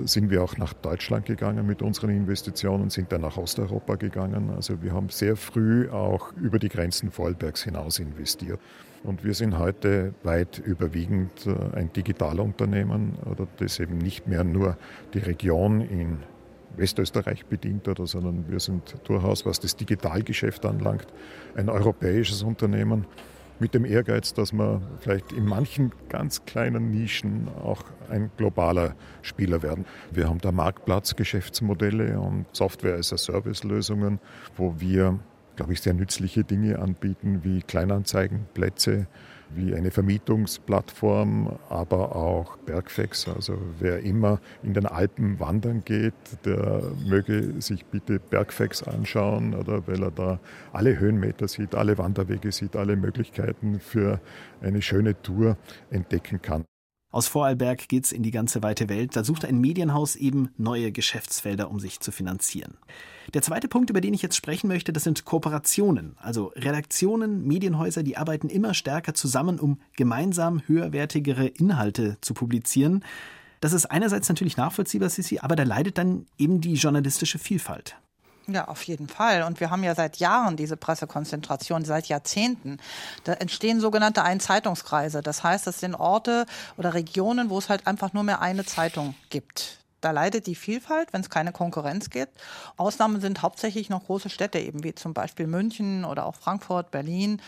sind 0.04 0.30
wir 0.30 0.44
auch 0.44 0.58
nach 0.58 0.74
Deutschland 0.74 1.26
gegangen 1.26 1.66
mit 1.66 1.82
unseren 1.82 2.10
Investitionen, 2.10 2.90
sind 2.90 3.12
dann 3.12 3.22
nach 3.22 3.38
Osteuropa 3.38 3.96
gegangen. 3.96 4.50
Also 4.50 4.82
wir 4.82 4.94
haben 4.94 5.10
sehr 5.10 5.36
früh 5.36 5.90
auch 5.90 6.34
über 6.34 6.60
die 6.60 6.70
Grenzen 6.70 7.12
Vorarlbergs 7.12 7.64
hinaus 7.64 8.00
investiert. 8.00 8.60
Und 9.04 9.24
wir 9.24 9.34
sind 9.34 9.58
heute 9.58 10.14
weit 10.24 10.60
überwiegend 10.60 11.48
äh, 11.48 11.76
ein 11.76 11.92
Digitalunternehmen, 11.92 13.18
oder 13.30 13.48
das 13.58 13.80
eben 13.80 13.98
nicht 13.98 14.28
mehr 14.28 14.44
nur 14.44 14.78
die 15.14 15.20
Region 15.20 15.82
in 15.82 16.20
Westösterreich 16.78 17.46
bedient 17.46 17.88
oder, 17.88 18.08
sondern 18.08 18.46
wir 18.48 18.60
sind 18.60 18.96
durchaus, 19.04 19.46
was 19.46 19.60
das 19.60 19.76
Digitalgeschäft 19.76 20.66
anlangt, 20.66 21.08
ein 21.56 21.70
europäisches 21.70 22.44
Unternehmen 22.44 23.06
mit 23.60 23.74
dem 23.76 23.86
Ehrgeiz, 23.86 24.34
dass 24.34 24.54
wir 24.54 24.82
vielleicht 25.00 25.32
in 25.32 25.46
manchen 25.46 25.92
ganz 26.10 26.46
kleinen 26.46 26.90
Nischen 26.90 27.48
auch 27.64 27.84
ein 28.10 28.32
globaler 28.36 28.96
Spieler 29.22 29.62
werden. 29.62 29.86
Wir 30.12 30.28
haben 30.28 30.40
da 30.40 30.52
Marktplatzgeschäftsmodelle 30.52 32.20
und 32.20 32.46
Software-as-a-Service-Lösungen, 32.54 34.20
wo 34.58 34.76
wir 34.80 35.20
glaube 35.56 35.74
ich, 35.74 35.82
sehr 35.82 35.94
nützliche 35.94 36.44
Dinge 36.44 36.80
anbieten, 36.80 37.42
wie 37.44 37.62
Kleinanzeigenplätze, 37.62 39.08
wie 39.54 39.76
eine 39.76 39.92
Vermietungsplattform, 39.92 41.60
aber 41.70 42.16
auch 42.16 42.58
Bergfex. 42.58 43.28
Also 43.28 43.58
wer 43.80 44.00
immer 44.00 44.40
in 44.64 44.74
den 44.74 44.86
Alpen 44.86 45.40
wandern 45.40 45.84
geht, 45.84 46.14
der 46.46 46.84
möge 47.06 47.62
sich 47.62 47.86
bitte 47.86 48.20
Bergfex 48.20 48.84
anschauen, 48.84 49.54
oder 49.54 49.86
weil 49.88 50.04
er 50.04 50.12
da 50.12 50.40
alle 50.72 50.98
Höhenmeter 50.98 51.48
sieht, 51.48 51.76
alle 51.76 51.98
Wanderwege 51.98 52.52
sieht, 52.52 52.76
alle 52.76 52.96
Möglichkeiten 52.96 53.80
für 53.80 54.22
eine 54.62 54.82
schöne 54.82 55.22
Tour 55.22 55.58
entdecken 55.90 56.42
kann. 56.42 56.64
Aus 57.14 57.28
Vorarlberg 57.28 57.90
geht's 57.90 58.14
in 58.14 58.24
die 58.24 58.32
ganze 58.32 58.64
weite 58.64 58.88
Welt. 58.88 59.18
Da 59.18 59.26
sucht 59.26 59.44
ein 59.44 59.60
Medienhaus 59.60 60.16
eben 60.16 60.50
neue 60.58 60.94
Geschäftsfelder, 60.94 61.70
um 61.70 61.78
sich 61.78 62.00
zu 62.00 62.10
finanzieren. 62.14 62.78
Der 63.34 63.42
zweite 63.42 63.70
Punkt, 63.70 63.90
über 63.90 64.02
den 64.02 64.14
ich 64.14 64.22
jetzt 64.22 64.36
sprechen 64.36 64.68
möchte, 64.68 64.92
das 64.92 65.04
sind 65.04 65.24
Kooperationen. 65.24 66.18
Also 66.20 66.52
Redaktionen, 66.56 67.48
Medienhäuser, 67.48 68.04
die 68.04 68.18
arbeiten 68.18 68.50
immer 68.50 68.74
stärker 68.74 69.14
zusammen, 69.14 69.60
um 69.60 69.80
gemeinsam 69.96 70.62
höherwertigere 70.68 71.48
Inhalte 71.48 72.18
zu 72.20 72.34
publizieren. 72.34 73.06
Das 73.62 73.74
ist 73.74 73.86
einerseits 73.86 74.28
natürlich 74.28 74.58
nachvollziehbar, 74.58 75.10
Sissi, 75.10 75.40
aber 75.40 75.56
da 75.56 75.64
leidet 75.64 75.98
dann 75.98 76.26
eben 76.38 76.60
die 76.60 76.74
journalistische 76.74 77.40
Vielfalt. 77.40 77.96
Ja, 78.48 78.68
auf 78.68 78.84
jeden 78.84 79.08
Fall. 79.08 79.44
Und 79.44 79.60
wir 79.60 79.70
haben 79.70 79.84
ja 79.84 79.96
seit 79.96 80.18
Jahren 80.18 80.58
diese 80.58 80.76
Pressekonzentration, 80.76 81.86
seit 81.86 82.08
Jahrzehnten. 82.08 82.80
Da 83.24 83.34
entstehen 83.34 83.80
sogenannte 83.80 84.24
Einzeitungskreise. 84.24 85.22
Das 85.22 85.44
heißt, 85.44 85.68
das 85.68 85.80
sind 85.80 85.96
Orte 85.96 86.46
oder 86.76 86.94
Regionen, 86.94 87.50
wo 87.50 87.60
es 87.60 87.70
halt 87.70 87.88
einfach 87.88 88.14
nur 88.14 88.24
mehr 88.24 88.42
eine 88.42 88.66
Zeitung 88.66 89.16
gibt. 89.30 89.81
Da 90.02 90.12
leidet 90.12 90.48
die 90.48 90.56
Vielfalt, 90.56 91.14
wenn 91.14 91.22
es 91.22 91.30
keine 91.30 91.52
Konkurrenz 91.52 92.10
gibt. 92.10 92.40
Ausnahmen 92.76 93.22
sind 93.22 93.42
hauptsächlich 93.42 93.90
noch 93.90 94.06
große 94.06 94.30
Städte, 94.30 94.60
eben 94.60 94.84
wie 94.84 94.96
zum 94.96 95.14
Beispiel 95.14 95.48
München 95.48 96.06
oder 96.06 96.26
auch 96.26 96.36
Frankfurt, 96.36 96.92
Berlin. 96.92 97.42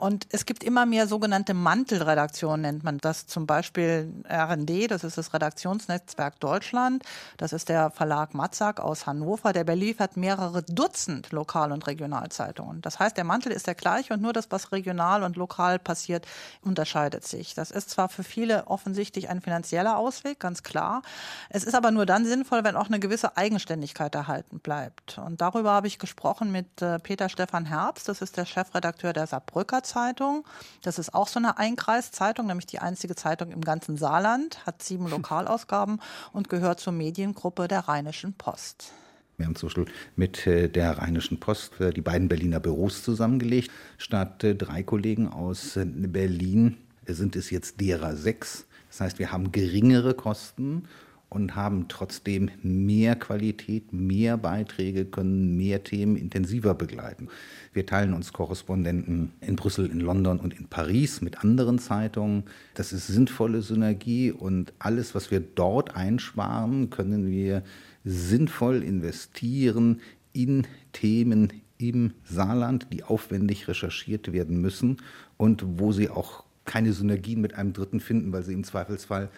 Und 0.00 0.26
es 0.30 0.46
gibt 0.46 0.64
immer 0.64 0.86
mehr 0.86 1.06
sogenannte 1.06 1.52
Mantelredaktionen, 1.52 2.62
nennt 2.62 2.84
man 2.84 2.96
das. 2.98 3.26
Zum 3.26 3.46
Beispiel 3.46 4.10
RND, 4.26 4.90
das 4.90 5.04
ist 5.04 5.18
das 5.18 5.34
Redaktionsnetzwerk 5.34 6.40
Deutschland. 6.40 7.04
Das 7.36 7.52
ist 7.52 7.68
der 7.68 7.90
Verlag 7.90 8.32
Matzak 8.32 8.80
aus 8.80 9.06
Hannover. 9.06 9.52
Der 9.52 9.64
beliefert 9.64 10.16
mehrere 10.16 10.62
Dutzend 10.62 11.32
Lokal- 11.32 11.70
und 11.70 11.86
Regionalzeitungen. 11.86 12.80
Das 12.80 12.98
heißt, 12.98 13.18
der 13.18 13.24
Mantel 13.24 13.52
ist 13.52 13.66
der 13.66 13.74
gleiche 13.74 14.14
und 14.14 14.22
nur 14.22 14.32
das, 14.32 14.50
was 14.50 14.72
regional 14.72 15.22
und 15.22 15.36
lokal 15.36 15.78
passiert, 15.78 16.26
unterscheidet 16.62 17.26
sich. 17.26 17.52
Das 17.52 17.70
ist 17.70 17.90
zwar 17.90 18.08
für 18.08 18.24
viele 18.24 18.68
offensichtlich 18.68 19.28
ein 19.28 19.42
finanzieller 19.42 19.98
Ausweg, 19.98 20.40
ganz 20.40 20.62
klar. 20.62 21.02
Es 21.50 21.62
ist 21.62 21.74
aber 21.74 21.90
nur 21.90 22.06
dann 22.06 22.24
sinnvoll, 22.24 22.64
wenn 22.64 22.76
auch 22.76 22.86
eine 22.86 23.00
gewisse 23.00 23.36
Eigenständigkeit 23.36 24.14
erhalten 24.14 24.60
bleibt. 24.60 25.18
Und 25.18 25.42
darüber 25.42 25.72
habe 25.72 25.88
ich 25.88 25.98
gesprochen 25.98 26.50
mit 26.50 26.80
äh, 26.80 26.98
Peter 27.00 27.28
Stefan 27.28 27.66
Herbst. 27.66 28.08
Das 28.08 28.22
ist 28.22 28.38
der 28.38 28.46
Chefredakteur 28.46 29.12
der 29.12 29.26
Saarbrücker 29.26 29.82
Zeitung. 29.90 30.44
Das 30.82 30.98
ist 30.98 31.14
auch 31.14 31.28
so 31.28 31.38
eine 31.38 31.58
Einkreiszeitung, 31.58 32.46
nämlich 32.46 32.66
die 32.66 32.78
einzige 32.78 33.14
Zeitung 33.14 33.50
im 33.50 33.62
ganzen 33.62 33.96
Saarland, 33.96 34.64
hat 34.66 34.82
sieben 34.82 35.08
Lokalausgaben 35.08 36.00
und 36.32 36.48
gehört 36.48 36.80
zur 36.80 36.92
Mediengruppe 36.92 37.68
der 37.68 37.80
Rheinischen 37.80 38.34
Post. 38.34 38.92
Wir 39.36 39.46
haben 39.46 39.56
zum 39.56 39.68
Beispiel 39.68 39.86
mit 40.16 40.46
äh, 40.46 40.68
der 40.68 40.98
Rheinischen 40.98 41.40
Post 41.40 41.80
äh, 41.80 41.92
die 41.92 42.02
beiden 42.02 42.28
Berliner 42.28 42.60
Büros 42.60 43.02
zusammengelegt. 43.02 43.70
Statt 43.96 44.44
äh, 44.44 44.54
drei 44.54 44.82
Kollegen 44.82 45.28
aus 45.28 45.78
Berlin 45.82 46.76
sind 47.06 47.36
es 47.36 47.50
jetzt 47.50 47.80
derer 47.80 48.16
sechs. 48.16 48.66
Das 48.90 49.00
heißt, 49.00 49.18
wir 49.18 49.32
haben 49.32 49.50
geringere 49.50 50.14
Kosten 50.14 50.84
und 51.30 51.54
haben 51.54 51.86
trotzdem 51.88 52.50
mehr 52.62 53.14
Qualität, 53.14 53.92
mehr 53.92 54.36
Beiträge, 54.36 55.04
können 55.04 55.56
mehr 55.56 55.84
Themen 55.84 56.16
intensiver 56.16 56.74
begleiten. 56.74 57.28
Wir 57.72 57.86
teilen 57.86 58.14
uns 58.14 58.32
Korrespondenten 58.32 59.30
in 59.40 59.54
Brüssel, 59.54 59.86
in 59.86 60.00
London 60.00 60.40
und 60.40 60.58
in 60.58 60.66
Paris 60.66 61.20
mit 61.20 61.42
anderen 61.44 61.78
Zeitungen. 61.78 62.44
Das 62.74 62.92
ist 62.92 63.06
sinnvolle 63.06 63.62
Synergie 63.62 64.32
und 64.32 64.72
alles, 64.80 65.14
was 65.14 65.30
wir 65.30 65.38
dort 65.40 65.94
einsparen, 65.94 66.90
können 66.90 67.28
wir 67.28 67.62
sinnvoll 68.04 68.82
investieren 68.82 70.00
in 70.32 70.66
Themen 70.92 71.52
im 71.78 72.12
Saarland, 72.24 72.88
die 72.92 73.04
aufwendig 73.04 73.68
recherchiert 73.68 74.32
werden 74.32 74.60
müssen 74.60 74.96
und 75.36 75.64
wo 75.78 75.92
sie 75.92 76.10
auch 76.10 76.44
keine 76.64 76.92
Synergien 76.92 77.40
mit 77.40 77.54
einem 77.54 77.72
Dritten 77.72 78.00
finden, 78.00 78.32
weil 78.32 78.42
sie 78.42 78.52
im 78.52 78.64
Zweifelsfall 78.64 79.30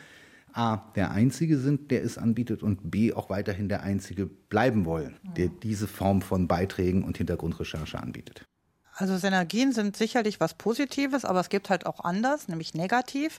A, 0.54 0.76
der 0.94 1.10
Einzige 1.10 1.58
sind, 1.58 1.90
der 1.90 2.04
es 2.04 2.18
anbietet 2.18 2.62
und 2.62 2.90
B, 2.90 3.12
auch 3.12 3.30
weiterhin 3.30 3.68
der 3.68 3.82
Einzige 3.82 4.26
bleiben 4.26 4.84
wollen, 4.84 5.18
der 5.36 5.48
diese 5.48 5.86
Form 5.86 6.22
von 6.22 6.48
Beiträgen 6.48 7.04
und 7.04 7.18
Hintergrundrecherche 7.18 7.98
anbietet. 7.98 8.44
Also 8.94 9.16
Synergien 9.16 9.72
sind 9.72 9.96
sicherlich 9.96 10.38
was 10.38 10.54
Positives, 10.54 11.24
aber 11.24 11.40
es 11.40 11.48
gibt 11.48 11.70
halt 11.70 11.86
auch 11.86 12.00
anders, 12.04 12.48
nämlich 12.48 12.74
negativ. 12.74 13.38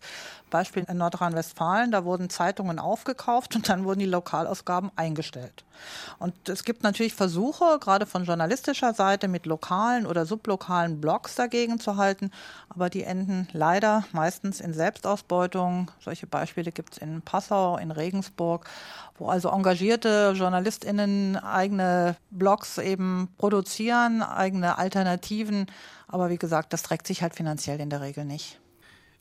Beispiel 0.49 0.83
in 0.89 0.97
Nordrhein-Westfalen, 0.97 1.91
da 1.91 2.05
wurden 2.05 2.29
Zeitungen 2.29 2.79
aufgekauft 2.79 3.55
und 3.55 3.69
dann 3.69 3.83
wurden 3.83 3.99
die 3.99 4.05
Lokalausgaben 4.05 4.91
eingestellt. 4.95 5.63
Und 6.19 6.49
es 6.49 6.63
gibt 6.63 6.83
natürlich 6.83 7.13
Versuche, 7.13 7.77
gerade 7.79 8.05
von 8.05 8.25
journalistischer 8.25 8.93
Seite, 8.93 9.27
mit 9.27 9.45
lokalen 9.45 10.05
oder 10.05 10.25
sublokalen 10.25 11.01
Blogs 11.01 11.35
dagegen 11.35 11.79
zu 11.79 11.97
halten, 11.97 12.31
aber 12.69 12.89
die 12.89 13.03
enden 13.03 13.47
leider 13.51 14.05
meistens 14.11 14.61
in 14.61 14.73
Selbstausbeutung. 14.73 15.91
Solche 15.99 16.27
Beispiele 16.27 16.71
gibt 16.71 16.93
es 16.93 16.97
in 16.99 17.21
Passau, 17.21 17.77
in 17.77 17.91
Regensburg, 17.91 18.69
wo 19.17 19.29
also 19.29 19.49
engagierte 19.49 20.33
JournalistInnen 20.35 21.37
eigene 21.37 22.15
Blogs 22.31 22.77
eben 22.77 23.29
produzieren, 23.37 24.21
eigene 24.21 24.77
Alternativen. 24.77 25.67
Aber 26.07 26.29
wie 26.29 26.37
gesagt, 26.37 26.73
das 26.73 26.83
trägt 26.83 27.07
sich 27.07 27.21
halt 27.21 27.35
finanziell 27.35 27.79
in 27.79 27.89
der 27.89 28.01
Regel 28.01 28.25
nicht. 28.25 28.59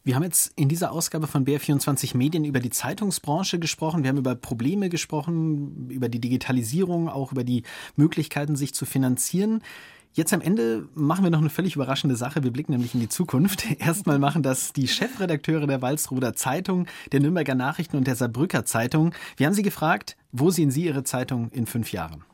Wir 0.04 0.16
haben 0.16 0.24
jetzt 0.24 0.52
in 0.56 0.68
dieser 0.68 0.90
Ausgabe 0.90 1.28
von 1.28 1.44
BR24 1.44 2.16
Medien 2.16 2.44
über 2.44 2.58
die 2.58 2.70
Zeitungsbranche 2.70 3.60
gesprochen. 3.60 4.02
Wir 4.02 4.08
haben 4.08 4.18
über 4.18 4.34
Probleme 4.34 4.88
gesprochen, 4.88 5.88
über 5.90 6.08
die 6.08 6.20
Digitalisierung, 6.20 7.08
auch 7.08 7.30
über 7.30 7.44
die 7.44 7.62
Möglichkeiten, 7.94 8.56
sich 8.56 8.74
zu 8.74 8.84
finanzieren. 8.84 9.62
Jetzt 10.14 10.34
am 10.34 10.40
Ende 10.40 10.88
machen 10.94 11.24
wir 11.24 11.30
noch 11.30 11.38
eine 11.38 11.50
völlig 11.50 11.76
überraschende 11.76 12.16
Sache. 12.16 12.42
Wir 12.42 12.50
blicken 12.50 12.72
nämlich 12.72 12.94
in 12.94 13.00
die 13.00 13.08
Zukunft. 13.08 13.64
Erstmal 13.78 14.18
machen 14.18 14.42
das 14.42 14.72
die 14.72 14.88
Chefredakteure 14.88 15.68
der 15.68 15.80
Walsroder 15.80 16.34
Zeitung, 16.34 16.86
der 17.12 17.20
Nürnberger 17.20 17.54
Nachrichten 17.54 17.96
und 17.96 18.06
der 18.08 18.16
Saarbrücker 18.16 18.64
Zeitung. 18.64 19.14
Wir 19.36 19.46
haben 19.46 19.54
sie 19.54 19.62
gefragt, 19.62 20.16
wo 20.32 20.50
sehen 20.50 20.72
Sie 20.72 20.84
Ihre 20.84 21.04
Zeitung 21.04 21.50
in 21.52 21.66
fünf 21.66 21.92
Jahren? 21.92 22.24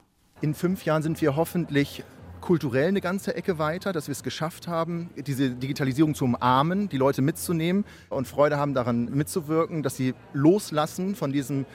In 0.41 0.55
fünf 0.55 0.87
Jahren 0.87 1.03
sind 1.03 1.21
wir 1.21 1.37
hoffentlich 1.37 2.03
kulturell 2.41 2.89
eine 2.89 3.01
ganze 3.01 3.35
Ecke 3.35 3.59
weiter, 3.59 3.93
dass 3.93 4.09
wir 4.09 4.13
es 4.13 4.23
geschafft 4.23 4.69
haben, 4.69 5.11
diese 5.17 5.51
Digitalisierung 5.51 6.15
zu 6.15 6.25
umarmen, 6.25 6.89
die 6.89 6.97
Leute 6.97 7.23
mitzunehmen 7.23 7.85
und 8.09 8.27
Freude 8.27 8.57
haben 8.57 8.75
daran 8.75 9.07
mitzuwirken, 9.07 9.83
dass 9.83 9.97
sie 9.97 10.15
loslassen 10.33 11.15
von 11.15 11.33
diesem 11.33 11.67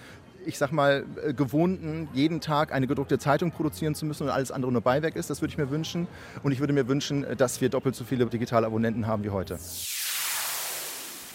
ich 0.45 0.58
sag 0.58 0.73
mal, 0.73 1.06
äh, 1.26 1.34
gewohnten, 1.34 2.10
jeden 2.13 2.41
Tag 2.41 2.73
eine 2.73 2.86
gedruckte 2.86 3.17
Zeitung 3.17 3.52
produzieren 3.52 3.95
zu 3.95 4.06
müssen 4.06 4.23
und 4.23 4.30
alles 4.30 4.52
andere 4.52 4.73
nur 4.73 4.82
Beiwerk 4.82 5.15
ist. 5.15 5.30
Das 5.30 5.41
würde 5.41 5.52
ich 5.52 5.58
mir 5.58 5.69
wünschen. 5.69 6.08
Und 6.43 6.52
ich 6.52 6.60
würde 6.60 6.73
mir 6.73 6.88
wünschen, 6.89 7.26
dass 7.38 7.62
wir 7.62 7.69
doppelt 7.69 7.95
so 7.95 8.04
viele 8.04 8.26
digitale 8.26 8.67
Abonnenten 8.67 9.08
haben 9.08 9.23
wie 9.23 9.30
heute. 9.30 9.58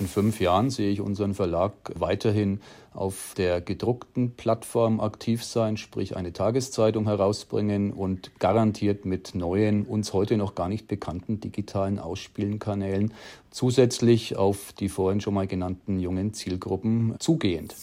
In 0.01 0.07
fünf 0.07 0.41
Jahren 0.41 0.71
sehe 0.71 0.93
ich 0.93 1.01
unseren 1.01 1.35
Verlag 1.35 1.73
weiterhin 1.95 2.61
auf 2.95 3.35
der 3.37 3.61
gedruckten 3.61 4.37
Plattform 4.37 5.01
aktiv 5.01 5.43
sein, 5.43 5.77
sprich 5.77 6.17
eine 6.17 6.33
Tageszeitung 6.33 7.07
herausbringen 7.07 7.93
und 7.93 8.31
garantiert 8.39 9.05
mit 9.05 9.35
neuen, 9.35 9.85
uns 9.85 10.13
heute 10.13 10.37
noch 10.37 10.55
gar 10.55 10.69
nicht 10.69 10.87
bekannten 10.87 11.41
digitalen 11.41 11.99
Ausspielenkanälen 11.99 13.13
zusätzlich 13.51 14.37
auf 14.37 14.73
die 14.73 14.89
vorhin 14.89 15.21
schon 15.21 15.35
mal 15.35 15.49
genannten 15.49 15.99
jungen 15.99 16.33
Zielgruppen 16.33 17.17
zugehend. 17.19 17.75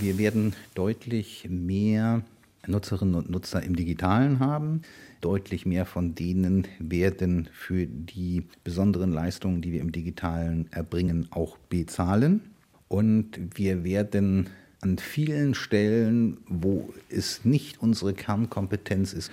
Wir 0.00 0.16
werden 0.16 0.54
deutlich 0.74 1.46
mehr 1.50 2.22
Nutzerinnen 2.66 3.14
und 3.14 3.30
Nutzer 3.30 3.62
im 3.62 3.76
Digitalen 3.76 4.40
haben. 4.40 4.82
Deutlich 5.20 5.66
mehr 5.66 5.84
von 5.84 6.14
denen 6.14 6.66
werden 6.78 7.48
für 7.52 7.86
die 7.86 8.44
besonderen 8.62 9.12
Leistungen, 9.12 9.62
die 9.62 9.72
wir 9.72 9.80
im 9.80 9.92
Digitalen 9.92 10.68
erbringen, 10.70 11.26
auch 11.30 11.58
bezahlen. 11.58 12.40
Und 12.86 13.38
wir 13.54 13.84
werden 13.84 14.48
an 14.80 14.98
vielen 14.98 15.54
Stellen, 15.54 16.38
wo 16.46 16.92
es 17.08 17.44
nicht 17.44 17.82
unsere 17.82 18.14
Kernkompetenz 18.14 19.12
ist, 19.12 19.32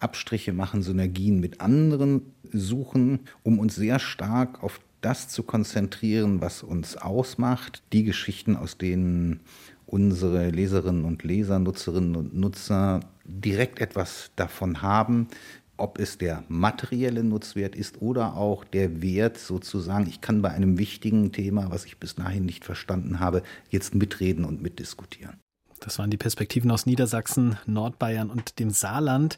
Abstriche 0.00 0.52
machen, 0.52 0.82
Synergien 0.82 1.40
mit 1.40 1.60
anderen 1.60 2.22
suchen, 2.52 3.20
um 3.42 3.58
uns 3.58 3.76
sehr 3.76 3.98
stark 3.98 4.62
auf 4.62 4.80
das 5.00 5.28
zu 5.28 5.42
konzentrieren, 5.42 6.40
was 6.40 6.62
uns 6.62 6.96
ausmacht, 6.96 7.82
die 7.92 8.04
Geschichten, 8.04 8.56
aus 8.56 8.78
denen 8.78 9.40
unsere 9.86 10.50
Leserinnen 10.50 11.04
und 11.04 11.22
Leser, 11.22 11.58
Nutzerinnen 11.58 12.16
und 12.16 12.34
Nutzer 12.34 13.00
direkt 13.26 13.80
etwas 13.80 14.30
davon 14.36 14.82
haben, 14.82 15.28
ob 15.76 15.98
es 15.98 16.18
der 16.18 16.44
materielle 16.48 17.22
Nutzwert 17.22 17.74
ist 17.76 18.00
oder 18.00 18.36
auch 18.36 18.64
der 18.64 19.02
Wert 19.02 19.38
sozusagen, 19.38 20.06
ich 20.06 20.20
kann 20.20 20.42
bei 20.42 20.50
einem 20.50 20.78
wichtigen 20.78 21.32
Thema, 21.32 21.70
was 21.70 21.84
ich 21.84 21.98
bis 21.98 22.14
dahin 22.14 22.46
nicht 22.46 22.64
verstanden 22.64 23.20
habe, 23.20 23.42
jetzt 23.68 23.94
mitreden 23.94 24.44
und 24.44 24.62
mitdiskutieren. 24.62 25.38
Das 25.80 25.98
waren 25.98 26.10
die 26.10 26.16
Perspektiven 26.16 26.70
aus 26.70 26.86
Niedersachsen, 26.86 27.58
Nordbayern 27.66 28.30
und 28.30 28.58
dem 28.58 28.70
Saarland. 28.70 29.36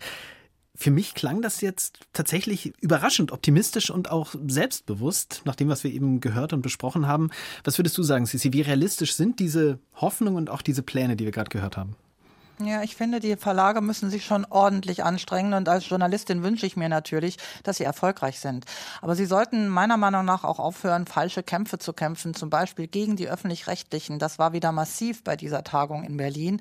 Für 0.77 0.92
mich 0.92 1.14
klang 1.14 1.42
das 1.42 1.61
jetzt 1.61 1.98
tatsächlich 2.12 2.72
überraschend 2.81 3.33
optimistisch 3.33 3.90
und 3.90 4.12
auch 4.12 4.37
selbstbewusst, 4.46 5.42
nach 5.44 5.57
dem, 5.57 5.68
was 5.68 5.83
wir 5.83 5.92
eben 5.92 6.20
gehört 6.20 6.53
und 6.53 6.62
besprochen 6.62 7.09
haben. 7.09 7.31
Was 7.64 7.79
würdest 7.79 7.98
du 7.98 8.05
sagen, 8.05 8.27
Sissi, 8.27 8.53
wie 8.53 8.61
realistisch 8.61 9.14
sind 9.14 9.40
diese 9.40 9.81
Hoffnungen 9.96 10.37
und 10.37 10.51
auch 10.51 10.62
diese 10.62 10.85
Pläne, 10.85 11.16
die 11.16 11.24
wir 11.24 11.33
gerade 11.33 11.51
gehört 11.51 11.77
haben? 11.77 11.96
Ja, 12.61 12.83
ich 12.83 12.97
finde, 12.97 13.21
die 13.21 13.37
Verlage 13.37 13.81
müssen 13.81 14.11
sich 14.11 14.25
schon 14.25 14.44
ordentlich 14.44 15.05
anstrengen 15.05 15.55
und 15.55 15.68
als 15.68 15.88
Journalistin 15.88 16.42
wünsche 16.42 16.66
ich 16.66 16.77
mir 16.77 16.88
natürlich, 16.88 17.37
dass 17.62 17.77
sie 17.77 17.85
erfolgreich 17.85 18.40
sind. 18.40 18.64
Aber 19.01 19.14
sie 19.14 19.27
sollten 19.27 19.68
meiner 19.68 19.97
Meinung 19.97 20.25
nach 20.25 20.42
auch 20.42 20.59
aufhören, 20.59 21.07
falsche 21.07 21.44
Kämpfe 21.44 21.79
zu 21.79 21.92
kämpfen, 21.92 22.35
zum 22.35 22.51
Beispiel 22.51 22.88
gegen 22.88 23.14
die 23.14 23.29
öffentlich-rechtlichen. 23.29 24.18
Das 24.18 24.40
war 24.40 24.53
wieder 24.53 24.73
massiv 24.73 25.23
bei 25.23 25.37
dieser 25.37 25.62
Tagung 25.62 26.03
in 26.03 26.16
Berlin. 26.16 26.61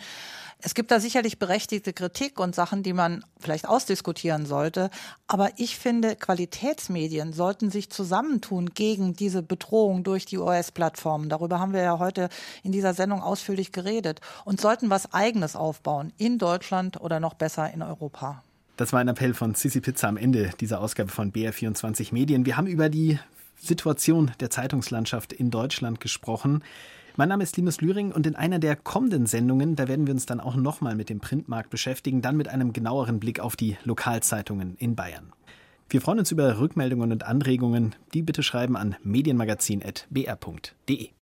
Es 0.59 0.73
gibt 0.73 0.89
da 0.89 0.99
sicherlich 0.99 1.37
berechtigte 1.37 1.93
Kritik 1.93 2.39
und 2.39 2.55
Sachen, 2.55 2.81
die 2.81 2.93
man 2.93 3.23
vielleicht 3.39 3.67
ausdiskutieren 3.67 4.47
sollte. 4.47 4.89
Aber 5.27 5.51
ich 5.57 5.77
finde, 5.77 6.15
Qualitätsmedien 6.15 7.31
sollten 7.31 7.69
sich 7.69 7.91
zusammentun 7.91 8.71
gegen 8.71 9.13
diese 9.13 9.43
Bedrohung 9.43 10.03
durch 10.03 10.25
die 10.25 10.39
OS-Plattformen. 10.39 11.29
Darüber 11.29 11.59
haben 11.59 11.73
wir 11.73 11.83
ja 11.83 11.99
heute 11.99 12.29
in 12.63 12.71
dieser 12.71 12.95
Sendung 12.95 13.21
ausführlich 13.21 13.71
geredet 13.71 14.19
und 14.45 14.59
sollten 14.59 14.89
was 14.89 15.13
Eigenes 15.13 15.55
aufbauen 15.87 16.11
in 16.17 16.37
Deutschland 16.37 16.99
oder 16.99 17.21
noch 17.21 17.33
besser 17.33 17.73
in 17.73 17.81
Europa. 17.81 18.43
Das 18.75 18.91
war 18.93 18.99
ein 18.99 19.07
Appell 19.07 19.33
von 19.33 19.55
Sissi 19.55 19.81
Pizza 19.81 20.09
am 20.09 20.17
Ende 20.17 20.51
dieser 20.59 20.81
Ausgabe 20.81 21.09
von 21.09 21.31
BR24 21.31 22.13
Medien. 22.13 22.45
Wir 22.45 22.57
haben 22.57 22.67
über 22.67 22.89
die 22.89 23.17
Situation 23.59 24.29
der 24.39 24.51
Zeitungslandschaft 24.51 25.33
in 25.33 25.49
Deutschland 25.49 25.99
gesprochen. 25.99 26.63
Mein 27.15 27.29
Name 27.29 27.43
ist 27.43 27.57
Linus 27.57 27.81
Lühring 27.81 28.11
und 28.11 28.27
in 28.27 28.35
einer 28.35 28.59
der 28.59 28.75
kommenden 28.75 29.25
Sendungen, 29.25 29.75
da 29.75 29.87
werden 29.87 30.05
wir 30.05 30.13
uns 30.13 30.27
dann 30.27 30.39
auch 30.39 30.55
nochmal 30.55 30.93
mit 30.93 31.09
dem 31.09 31.19
Printmarkt 31.19 31.71
beschäftigen, 31.71 32.21
dann 32.21 32.37
mit 32.37 32.49
einem 32.49 32.71
genaueren 32.73 33.19
Blick 33.19 33.39
auf 33.39 33.55
die 33.55 33.75
Lokalzeitungen 33.83 34.75
in 34.77 34.95
Bayern. 34.95 35.33
Wir 35.89 36.01
freuen 36.01 36.19
uns 36.19 36.31
über 36.31 36.59
Rückmeldungen 36.59 37.11
und 37.11 37.23
Anregungen. 37.23 37.95
Die 38.13 38.21
bitte 38.21 38.43
schreiben 38.43 38.77
an 38.77 38.95
medienmagazin.br.de. 39.03 41.09